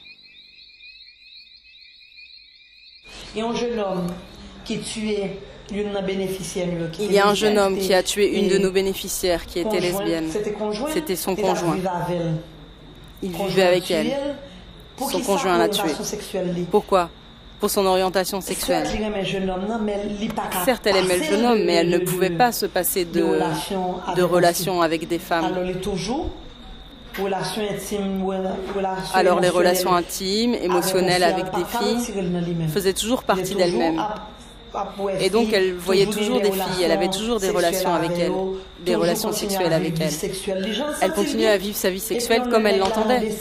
A 3.34 3.40
un 3.40 3.54
jeune 3.54 3.78
homme 3.78 4.06
qui 4.64 4.80
tuait 4.80 5.38
Il 7.00 7.12
y 7.12 7.18
a 7.18 7.26
un 7.26 7.34
jeune 7.34 7.58
homme 7.58 7.78
qui 7.78 7.94
a 7.94 8.02
tué 8.02 8.38
une 8.38 8.48
de 8.48 8.58
nos 8.58 8.70
bénéficiaires 8.70 9.46
qui 9.46 9.60
était 9.60 9.80
lesbienne. 9.80 10.30
C'était 10.92 11.16
son 11.16 11.34
conjoint. 11.34 11.78
Il 13.22 13.32
vivait 13.32 13.62
avec 13.62 13.90
elle. 13.90 14.12
Son 14.98 15.20
conjoint 15.20 15.58
l'a 15.58 15.68
tué. 15.68 15.90
Pourquoi? 16.70 17.08
Pour 17.60 17.70
son 17.70 17.86
orientation 17.86 18.40
sexuelle. 18.40 18.86
Certes, 20.64 20.86
elle 20.86 20.96
aimait 20.96 21.18
le 21.18 21.24
jeune 21.24 21.46
homme, 21.46 21.62
mais 21.64 21.74
elle 21.74 21.90
ne 21.90 21.98
pouvait 21.98 22.30
pas 22.30 22.50
se 22.50 22.66
passer 22.66 23.04
de, 23.04 23.38
de 24.16 24.22
relations 24.22 24.82
avec 24.82 25.06
des 25.06 25.20
femmes. 25.20 25.54
Alors, 29.14 29.40
les 29.40 29.48
relations 29.48 29.94
intimes, 29.94 30.54
émotionnelles 30.54 31.22
avec 31.22 31.44
des 31.54 31.64
filles 31.64 32.68
faisaient 32.68 32.94
toujours 32.94 33.22
partie 33.22 33.54
d'elle-même. 33.54 34.02
Et 35.20 35.30
donc, 35.30 35.52
elle 35.52 35.74
voyait 35.74 36.06
toujours 36.06 36.40
des 36.40 36.52
filles, 36.52 36.82
elle 36.84 36.92
avait 36.92 37.08
toujours 37.08 37.40
des 37.40 37.50
relations 37.50 37.94
avec 37.94 38.12
elle, 38.18 38.30
eux, 38.30 38.60
des 38.80 38.94
relations 38.94 39.32
sexuelles 39.32 39.72
avec 39.72 39.98
vivre 39.98 40.10
elle. 41.00 41.12
continuait 41.12 41.48
à 41.48 41.56
vivre 41.56 41.76
sa 41.76 41.90
vie 41.90 42.00
sexuelle 42.00 42.42
comme 42.50 42.64
le 42.64 42.70
elle 42.70 42.78
l'entendait. 42.78 43.32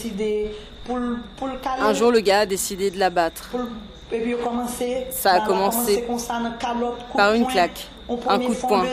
Un 1.79 1.93
jour, 1.93 2.11
le 2.11 2.19
gars 2.19 2.39
a 2.39 2.45
décidé 2.45 2.91
de 2.91 2.99
la 2.99 3.09
battre. 3.09 3.51
Ça 5.11 5.34
a 5.34 5.41
commencé 5.41 6.03
par 7.15 7.34
une 7.34 7.47
claque, 7.47 7.88
un 8.27 8.39
coup 8.39 8.53
de 8.53 8.59
poing. 8.59 8.86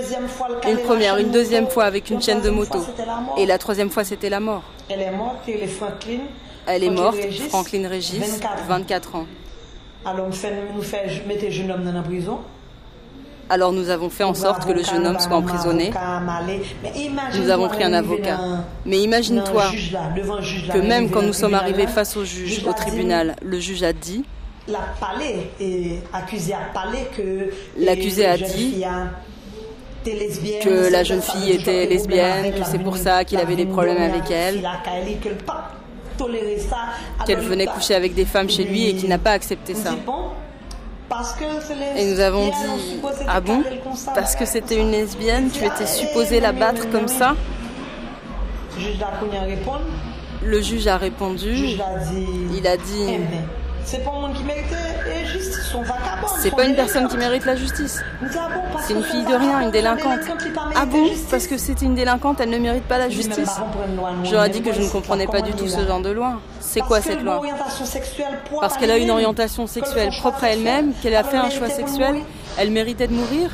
Une 0.68 0.78
première, 0.78 1.16
une 1.16 1.30
deuxième 1.30 1.68
fois 1.68 1.84
avec 1.84 2.10
une 2.10 2.22
chaîne 2.22 2.40
de 2.40 2.50
moto. 2.50 2.78
Et 3.36 3.46
la 3.46 3.58
troisième 3.58 3.90
fois, 3.90 4.04
c'était 4.04 4.30
la 4.30 4.40
mort. 4.40 4.62
Elle 4.88 5.00
est 6.84 6.90
morte, 6.90 7.18
Franklin. 7.48 7.88
Régis, 7.88 8.40
24 8.68 9.16
ans. 9.16 9.26
24 10.04 10.06
ans. 10.06 10.10
Alors, 10.10 10.26
nous 10.26 10.32
fait, 10.32 10.52
nous 10.74 10.82
fait 10.82 11.26
mettre 11.26 11.44
le 11.44 11.50
jeune 11.50 11.70
homme 11.70 11.84
dans 11.84 11.92
la 11.92 12.02
prison. 12.02 12.38
Alors 13.50 13.72
nous 13.72 13.88
avons 13.88 14.10
fait 14.10 14.24
en 14.24 14.34
sorte 14.34 14.66
que 14.66 14.72
le 14.72 14.82
jeune 14.82 15.06
homme 15.06 15.18
soit 15.18 15.36
emprisonné. 15.36 15.90
Nous 17.38 17.50
avons 17.50 17.68
pris 17.68 17.84
un 17.84 17.94
avocat. 17.94 18.38
Mais 18.84 18.98
imagine-toi 18.98 19.64
que 20.72 20.78
même 20.78 21.10
quand 21.10 21.22
nous 21.22 21.32
sommes 21.32 21.54
arrivés 21.54 21.86
face 21.86 22.16
au 22.16 22.24
juge, 22.24 22.66
au 22.66 22.72
tribunal, 22.72 23.36
le 23.42 23.58
juge 23.58 23.82
a 23.82 23.92
dit. 23.92 24.24
L'accusé 27.78 28.26
a 28.26 28.36
dit 28.36 28.84
que 30.04 30.92
la 30.92 31.04
jeune 31.04 31.22
fille 31.22 31.52
était 31.52 31.86
lesbienne, 31.86 32.52
que 32.52 32.64
c'est 32.64 32.78
pour 32.78 32.98
ça 32.98 33.24
qu'il 33.24 33.38
avait 33.38 33.56
des 33.56 33.66
problèmes 33.66 34.02
avec 34.02 34.30
elle. 34.30 34.62
Qu'elle 36.18 36.36
pas 36.36 36.38
toléré 36.38 36.58
ça. 36.58 37.24
qu'elle 37.24 37.38
Alors, 37.38 37.50
venait 37.50 37.66
coucher 37.66 37.94
avec 37.94 38.14
des 38.14 38.24
femmes 38.24 38.50
chez 38.50 38.64
lui 38.64 38.88
et 38.88 38.94
qu'il 38.94 39.08
n'a 39.08 39.18
pas 39.18 39.32
accepté 39.32 39.74
ça. 39.74 39.94
Et 41.96 42.12
nous 42.12 42.20
avons 42.20 42.48
dit, 42.48 43.00
ah 43.26 43.40
bon 43.40 43.62
Parce 44.14 44.36
que 44.36 44.44
c'était 44.44 44.76
une 44.78 44.90
lesbienne, 44.90 45.50
tu 45.50 45.64
étais 45.64 45.86
supposé 45.86 46.40
la 46.40 46.52
battre 46.52 46.90
comme 46.90 47.08
ça 47.08 47.34
Le 50.42 50.60
juge 50.60 50.86
a 50.86 50.96
répondu, 50.98 51.54
il 52.54 52.66
a 52.66 52.76
dit, 52.76 53.06
Eh 53.08 53.20
c'est 53.84 54.04
pas 54.04 54.12
monde 54.12 54.34
qui 54.34 54.44
méritait 54.44 54.87
c'est 56.38 56.54
pas 56.54 56.64
une 56.64 56.74
personne 56.74 57.08
qui 57.08 57.16
mérite 57.16 57.44
la 57.44 57.56
justice. 57.56 58.02
C'est 58.86 58.94
une 58.94 59.02
fille 59.02 59.24
de 59.24 59.34
rien, 59.34 59.60
une 59.60 59.70
délinquante. 59.70 60.20
Ah 60.74 60.86
bon. 60.86 61.08
Parce 61.30 61.46
que 61.46 61.58
c'était 61.58 61.86
une 61.86 61.94
délinquante, 61.94 62.40
elle 62.40 62.50
ne 62.50 62.58
mérite 62.58 62.84
pas 62.84 62.98
la 62.98 63.08
justice 63.08 63.50
J'aurais 64.24 64.48
dit 64.50 64.62
que 64.62 64.72
je 64.72 64.82
ne 64.82 64.88
comprenais 64.88 65.26
pas 65.26 65.40
du 65.40 65.52
tout 65.52 65.68
ce 65.68 65.86
genre 65.86 66.00
de 66.00 66.10
loi. 66.10 66.40
C'est 66.60 66.80
quoi 66.80 67.00
cette 67.00 67.22
loi 67.22 67.40
Parce 68.60 68.76
qu'elle 68.76 68.90
a 68.90 68.98
une 68.98 69.10
orientation 69.10 69.66
sexuelle 69.66 70.10
propre 70.18 70.44
à 70.44 70.50
elle-même, 70.50 70.92
qu'elle 71.02 71.16
a 71.16 71.24
fait 71.24 71.36
un 71.36 71.50
choix 71.50 71.68
sexuel, 71.68 72.16
elle 72.58 72.70
méritait 72.70 73.06
de 73.06 73.14
mourir. 73.14 73.50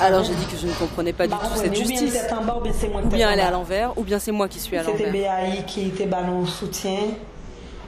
Alors 0.00 0.24
j'ai 0.24 0.34
dit 0.34 0.46
que 0.46 0.56
je 0.56 0.66
ne 0.66 0.72
comprenais 0.72 1.12
pas 1.12 1.26
du 1.26 1.34
tout 1.34 1.56
cette 1.56 1.74
justice. 1.74 2.18
ou 3.04 3.08
bien 3.08 3.30
elle 3.30 3.38
est 3.38 3.42
à 3.42 3.50
l'envers, 3.50 3.96
ou 3.96 4.02
bien 4.02 4.18
c'est 4.18 4.32
moi 4.32 4.48
qui 4.48 4.60
suis 4.60 4.76
à 4.76 4.84
C'était 4.84 5.06
l'envers. 5.06 5.36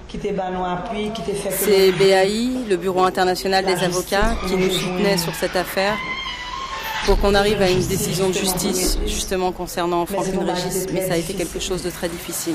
Qui 0.09 0.19
ballon 0.33 0.65
qui 0.65 0.71
appui, 0.71 1.35
fait 1.35 1.51
C'est 1.51 1.93
BAI, 1.93 2.67
le 2.69 2.77
Bureau 2.77 3.03
international 3.03 3.65
des 3.65 3.83
avocats, 3.83 4.37
qui 4.47 4.57
nous 4.57 4.71
soutenait 4.71 5.19
sur 5.19 5.35
cette 5.35 5.57
affaire 5.57 5.97
pour 7.05 7.19
qu'on 7.21 7.35
arrive 7.35 7.61
à 7.61 7.69
une 7.69 7.85
décision 7.87 8.29
de 8.29 8.35
justice 8.35 8.99
justement 9.07 9.53
concernant 9.53 10.07
Franklin 10.07 10.45
Régis, 10.45 10.87
mais 10.93 11.07
ça 11.07 11.15
a 11.15 11.17
été 11.17 11.35
quelque 11.35 11.61
chose 11.61 11.83
de 11.83 11.91
très 11.91 12.09
difficile. 12.09 12.55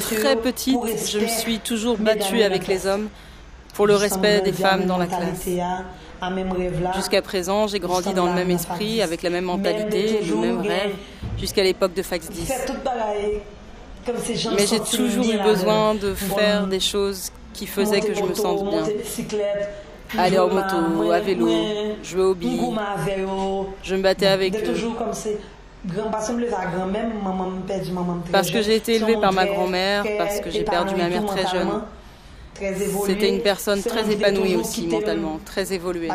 très 0.00 0.36
petite, 0.36 1.10
je 1.10 1.18
me 1.18 1.26
suis 1.26 1.58
toujours 1.58 1.98
battue 1.98 2.42
avec 2.42 2.66
les 2.66 2.86
hommes 2.86 3.08
pour 3.80 3.86
le 3.86 3.96
respect 3.96 4.42
des 4.42 4.52
femmes 4.52 4.84
dans 4.84 4.98
la 4.98 5.06
classe. 5.06 5.46
là. 5.46 5.84
Jusqu'à 6.96 7.22
présent, 7.22 7.66
j'ai 7.66 7.78
grandi 7.80 8.12
dans 8.12 8.26
le 8.26 8.34
même 8.34 8.50
esprit, 8.50 9.00
avec 9.00 9.22
la 9.22 9.30
même 9.30 9.46
mentalité, 9.46 10.20
le 10.28 10.36
même 10.36 10.60
rêve, 10.60 10.92
jusqu'à 11.38 11.62
l'époque 11.62 11.94
de 11.94 12.02
Fax 12.02 12.28
10. 12.28 12.44
Fait 12.44 12.66
toute 12.66 12.84
bagaille, 12.84 13.40
comme 14.04 14.16
ces 14.22 14.34
gens 14.36 14.50
Mais 14.54 14.66
j'ai 14.66 14.80
toujours 14.80 15.24
eu 15.24 15.38
besoin 15.38 15.94
le- 15.94 16.00
de 16.00 16.14
faire 16.14 16.66
des 16.66 16.78
choses 16.78 17.32
qui 17.54 17.66
faisaient 17.66 18.02
que 18.02 18.12
je 18.12 18.22
me 18.22 18.34
sente 18.34 18.68
bien. 18.68 18.84
Aller 20.18 20.38
en 20.38 20.48
moto, 20.48 21.10
à 21.10 21.20
vélo, 21.20 21.48
jouer 22.02 22.22
au 22.22 22.34
billes. 22.34 22.60
Je 23.82 23.94
me 23.94 24.02
battais 24.02 24.26
avec 24.26 24.56
eux. 24.56 24.74
parce 28.30 28.50
que 28.50 28.60
j'ai 28.60 28.74
été 28.76 28.96
élevée 28.96 29.16
par 29.18 29.32
ma 29.32 29.46
grand-mère, 29.46 30.04
parce 30.18 30.40
que 30.40 30.50
j'ai 30.50 30.64
perdu 30.64 30.94
ma 30.96 31.08
mère 31.08 31.24
très 31.24 31.46
jeune. 31.46 31.68
Mentalement. 32.58 33.06
C'était 33.06 33.28
une 33.28 33.40
personne 33.40 33.82
très 33.82 34.10
épanouie 34.12 34.56
aussi 34.56 34.86
mentalement, 34.86 35.38
très 35.44 35.72
évoluée. 35.72 36.08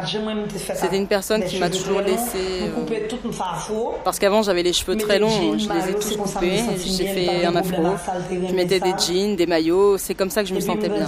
C'était 0.76 0.98
une 0.98 1.08
personne 1.08 1.44
qui 1.44 1.60
m'a 1.60 1.70
toujours 1.70 2.02
laissé. 2.02 2.38
euh, 2.64 3.98
Parce 4.04 4.20
qu'avant 4.20 4.42
j'avais 4.44 4.64
les 4.64 4.74
cheveux 4.74 4.98
très 4.98 5.20
longs, 5.20 5.58
je 5.58 5.70
les 5.72 5.90
ai 5.90 5.94
tous 5.96 6.18
coupés, 6.18 6.60
j'ai 6.86 7.08
fait 7.08 7.46
un 7.46 7.56
afro, 7.56 7.84
je 8.50 8.54
mettais 8.54 8.80
des 8.80 8.94
jeans, 8.98 9.36
des 9.36 9.46
maillots, 9.48 9.98
c'est 9.98 10.14
comme 10.16 10.30
ça 10.30 10.44
que 10.44 10.50
je 10.50 10.54
me 10.54 10.60
sentais 10.60 10.90
bien. 10.90 11.06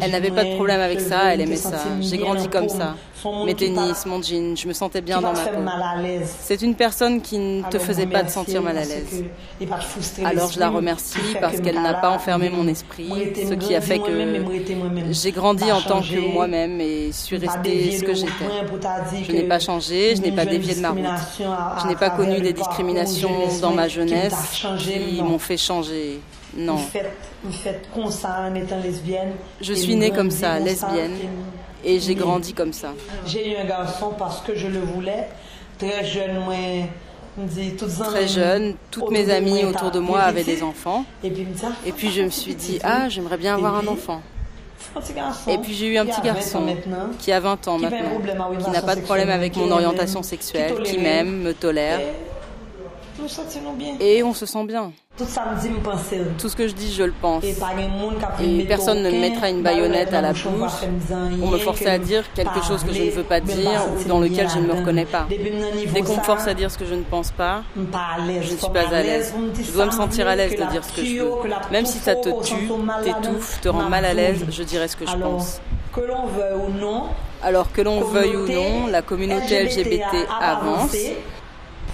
Elle 0.00 0.10
n'avait 0.10 0.30
pas 0.30 0.44
de 0.44 0.54
problème 0.54 0.80
avec 0.80 1.00
ça, 1.00 1.32
elle 1.32 1.40
aimait 1.40 1.56
ça. 1.56 1.78
J'ai 2.00 2.18
grandi 2.18 2.48
comme 2.48 2.68
ça. 2.68 2.96
Mes 3.44 3.54
tennis, 3.54 4.06
mon 4.06 4.22
jean, 4.22 4.56
je 4.56 4.66
me 4.66 4.72
sentais 4.72 5.02
bien 5.02 5.20
dans 5.20 5.32
ma 5.32 5.44
peau. 5.44 5.60
C'est 6.40 6.62
une 6.62 6.74
personne 6.74 7.20
qui 7.20 7.38
ne 7.38 7.62
te 7.68 7.78
faisait 7.78 8.06
pas 8.06 8.22
te 8.22 8.30
sentir 8.30 8.62
mal 8.62 8.78
à 8.78 8.84
l'aise. 8.84 9.24
Alors 10.24 10.50
je 10.50 10.58
la 10.58 10.70
remercie 10.70 11.18
parce 11.40 11.60
qu'elle 11.60 11.80
n'a 11.80 11.94
pas 11.94 12.10
enfermé 12.10 12.48
mon 12.48 12.66
esprit, 12.66 13.10
ce 13.36 13.54
qui 13.54 13.74
a 13.74 13.80
fait 13.80 13.98
que 13.98 14.10
j'ai 15.10 15.32
grandi 15.32 15.70
en 15.70 15.80
tant 15.82 16.00
que 16.00 16.32
moi-même 16.32 16.80
et 16.80 17.12
suis 17.12 17.36
restée 17.36 17.98
ce 17.98 18.04
que 18.04 18.14
j'étais. 18.14 18.30
Je 19.26 19.32
n'ai 19.32 19.44
pas 19.44 19.58
changé, 19.58 20.16
je 20.16 20.22
n'ai 20.22 20.32
pas 20.32 20.46
dévié 20.46 20.74
de 20.74 20.80
ma 20.80 20.90
route. 20.90 21.04
Je 21.82 21.88
n'ai 21.88 21.96
pas 21.96 22.10
connu 22.10 22.40
des 22.40 22.52
discriminations 22.52 23.48
dans 23.60 23.72
ma 23.72 23.88
jeunesse 23.88 24.64
qui 24.78 25.22
m'ont 25.22 25.38
fait 25.38 25.56
changer. 25.58 26.20
Non. 26.56 26.78
Je 29.60 29.72
suis 29.72 29.96
née 29.96 30.10
comme 30.10 30.30
ça, 30.30 30.58
lesbienne, 30.58 31.16
et 31.84 32.00
j'ai 32.00 32.14
grandi 32.14 32.52
comme 32.52 32.72
ça. 32.72 32.92
J'ai 33.26 33.52
eu 33.52 33.56
un 33.56 33.64
garçon 33.64 34.12
parce 34.18 34.40
que 34.40 34.54
je 34.54 34.66
le 34.66 34.80
voulais. 34.80 35.28
Très 35.78 36.04
jeune, 36.04 36.40
moi, 36.44 36.54
dit, 37.38 37.74
Très 38.04 38.28
jeune, 38.28 38.74
toutes 38.90 39.10
mes 39.10 39.30
amies 39.30 39.64
autour 39.64 39.90
de 39.90 39.98
moi 39.98 40.20
avaient 40.20 40.44
des 40.44 40.62
enfants. 40.62 41.04
Et 41.24 41.30
puis, 41.30 41.46
ah, 41.62 41.68
Et 41.86 41.92
puis 41.92 42.10
je 42.10 42.22
me 42.22 42.30
suis 42.30 42.54
dit, 42.54 42.78
ah, 42.82 43.08
j'aimerais 43.08 43.38
bien 43.38 43.54
avoir 43.54 43.76
un 43.76 43.86
enfant. 43.86 44.20
Et 45.48 45.58
puis 45.58 45.74
j'ai 45.74 45.86
eu 45.92 45.98
un 45.98 46.06
petit 46.06 46.20
a 46.20 46.20
20 46.22 46.30
ans 46.30 46.34
garçon 46.34 46.66
qui 47.18 47.32
a 47.32 47.40
20 47.40 47.68
ans 47.68 47.78
maintenant, 47.78 48.58
qui 48.64 48.70
n'a 48.70 48.82
pas 48.82 48.96
de 48.96 49.02
problème 49.02 49.30
avec 49.30 49.56
mon 49.56 49.70
orientation 49.70 50.22
sexuelle, 50.22 50.82
qui 50.82 50.98
m'aime, 50.98 51.42
me 51.42 51.52
tolère, 51.52 52.00
Nous 53.20 53.28
sentons 53.28 53.72
bien. 53.74 53.94
et 54.00 54.22
on 54.22 54.32
se 54.32 54.46
sent 54.46 54.64
bien. 54.64 54.92
Tout 55.18 55.24
me 55.24 56.48
ce 56.48 56.56
que 56.56 56.66
je 56.66 56.72
dis, 56.72 56.92
je 56.92 57.02
le 57.02 57.12
pense. 57.12 57.44
Et 57.44 58.64
personne 58.64 59.02
ne 59.02 59.10
me 59.10 59.20
mettra 59.20 59.50
une 59.50 59.62
baïonnette 59.62 60.14
à 60.14 60.22
la 60.22 60.32
bouche 60.32 60.46
pour 61.38 61.50
me 61.50 61.58
forcer 61.58 61.88
à 61.88 61.98
dire 61.98 62.24
quelque 62.32 62.62
chose 62.64 62.82
que 62.84 62.92
je 62.92 63.02
ne 63.02 63.10
veux 63.10 63.22
pas 63.22 63.40
dire 63.40 63.82
ou 63.98 64.08
dans 64.08 64.20
lequel 64.20 64.48
je 64.48 64.58
ne 64.58 64.66
me 64.66 64.72
reconnais 64.72 65.04
pas. 65.04 65.26
Dès 65.28 66.02
qu'on 66.02 66.16
me 66.16 66.22
force 66.22 66.46
à 66.46 66.54
dire 66.54 66.70
ce 66.70 66.78
que 66.78 66.86
je 66.86 66.94
ne 66.94 67.02
pense 67.02 67.30
pas, 67.32 67.62
je 67.76 68.52
ne 68.52 68.56
suis 68.56 68.70
pas 68.72 68.94
à 68.94 69.02
l'aise. 69.02 69.34
Je 69.62 69.72
dois 69.72 69.86
me 69.86 69.90
sentir 69.90 70.26
à 70.26 70.36
l'aise 70.36 70.52
de 70.52 70.70
dire 70.70 70.84
ce 70.84 70.92
que 70.92 71.04
je 71.04 71.16
veux. 71.18 71.30
Même 71.70 71.86
si 71.86 71.98
ça 71.98 72.14
te 72.14 72.28
tue, 72.42 72.68
t'étouffe, 73.04 73.60
te 73.60 73.68
rend 73.68 73.82
ma 73.82 73.88
mal 73.88 74.04
à 74.06 74.14
l'aise, 74.14 74.44
je 74.48 74.62
dirais 74.62 74.88
ce 74.88 74.96
que 74.96 75.06
je 75.06 75.16
pense. 75.16 75.60
Que 75.92 76.00
l'on 76.02 76.26
veuille 76.26 76.54
ou 76.54 76.80
non, 76.80 77.06
Alors 77.42 77.72
que 77.72 77.82
l'on 77.82 78.00
veuille 78.02 78.36
ou 78.36 78.46
non, 78.46 78.86
la 78.86 79.02
communauté 79.02 79.64
LGBT 79.64 80.28
avance 80.40 80.94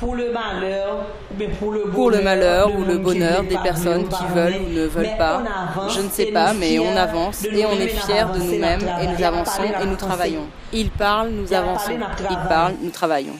pour 0.00 0.14
le 0.14 0.32
malheur, 0.32 1.06
ou 1.30 1.48
pour 1.58 1.72
le 1.72 1.80
bonheur, 1.80 1.94
pour 1.94 2.10
le 2.10 2.22
malheur 2.22 2.68
de 2.68 2.72
ou 2.74 2.84
le 2.84 2.84
monde 2.84 2.96
qui 2.96 3.02
bonheur 3.02 3.42
veut 3.42 3.48
des 3.48 3.58
personnes 3.58 4.08
qui 4.08 4.24
veulent 4.34 4.54
ou 4.66 4.72
ne 4.72 4.86
veulent 4.86 5.16
pas. 5.18 5.42
Je 5.88 6.00
ne 6.00 6.08
sais 6.08 6.26
pas, 6.26 6.52
mais 6.52 6.78
on 6.78 6.96
avance 6.96 7.44
et 7.44 7.64
on 7.66 7.72
est 7.72 7.88
fiers 7.88 8.26
de 8.34 8.38
nous-mêmes 8.38 8.88
et 9.02 9.06
nous 9.06 9.24
avançons 9.24 9.62
et 9.62 9.86
nous 9.86 9.96
travaillons. 9.96 10.46
Ils 10.72 10.90
parlent, 10.90 11.30
nous 11.30 11.52
avançons. 11.52 11.92
Ils 12.30 12.48
parlent, 12.48 12.74
nous 12.82 12.90
travaillons. 12.90 13.36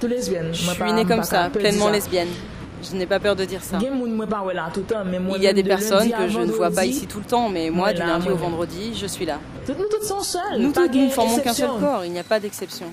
tout 0.00 0.06
lesbienne. 0.06 0.50
Je 0.52 0.70
suis 0.70 0.92
née 0.92 1.04
comme 1.04 1.24
ça, 1.24 1.50
pleinement 1.50 1.90
lesbienne. 1.90 2.28
Je 2.88 2.94
n'ai 2.94 3.06
pas 3.06 3.18
peur 3.18 3.34
de 3.34 3.44
dire 3.44 3.64
ça. 3.64 3.78
Il 3.80 5.42
y 5.42 5.48
a 5.48 5.52
des 5.52 5.64
personnes 5.64 6.08
que 6.08 6.28
je 6.28 6.38
ne 6.38 6.52
vois 6.52 6.70
pas 6.70 6.86
ici 6.86 7.08
tout 7.08 7.18
le 7.18 7.24
temps, 7.24 7.48
mais 7.48 7.68
moi, 7.68 7.92
du 7.92 8.00
lundi 8.00 8.28
au 8.28 8.36
vendredi, 8.36 8.94
je 8.94 9.06
suis 9.06 9.26
là. 9.26 9.40
Nous 9.68 9.74
toutes 9.90 10.04
sommes 10.04 10.22
seules. 10.22 10.60
Nous 10.60 10.72
formons 11.10 11.38
qu'un 11.38 11.52
seul 11.52 11.70
corps, 11.80 12.04
il 12.04 12.12
n'y 12.12 12.20
a 12.20 12.24
pas 12.24 12.38
d'exception. 12.38 12.86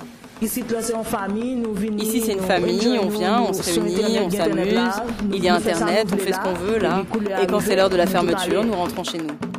Ici, 0.43 0.61
c'est 0.81 0.93
en 0.93 1.03
famille, 1.05 1.55
nous 1.55 1.73
venons. 1.73 1.97
Ici, 1.97 2.21
c'est 2.25 2.33
une 2.33 2.39
famille, 2.39 2.99
on 3.01 3.07
vient, 3.07 3.41
on 3.41 3.53
se 3.53 3.79
réunit, 3.79 4.19
on 4.19 4.29
s'amuse, 4.29 4.89
il 5.31 5.43
y 5.43 5.47
a 5.47 5.55
Internet, 5.55 6.07
on 6.13 6.17
fait 6.17 6.33
ce 6.33 6.39
qu'on 6.39 6.53
veut 6.53 6.79
là, 6.79 7.03
et 7.41 7.47
quand 7.47 7.61
c'est 7.61 7.77
l'heure 7.77 7.89
de 7.89 7.95
la 7.95 8.07
fermeture, 8.07 8.63
nous 8.65 8.73
rentrons 8.73 9.05
chez 9.05 9.19
nous. 9.19 9.52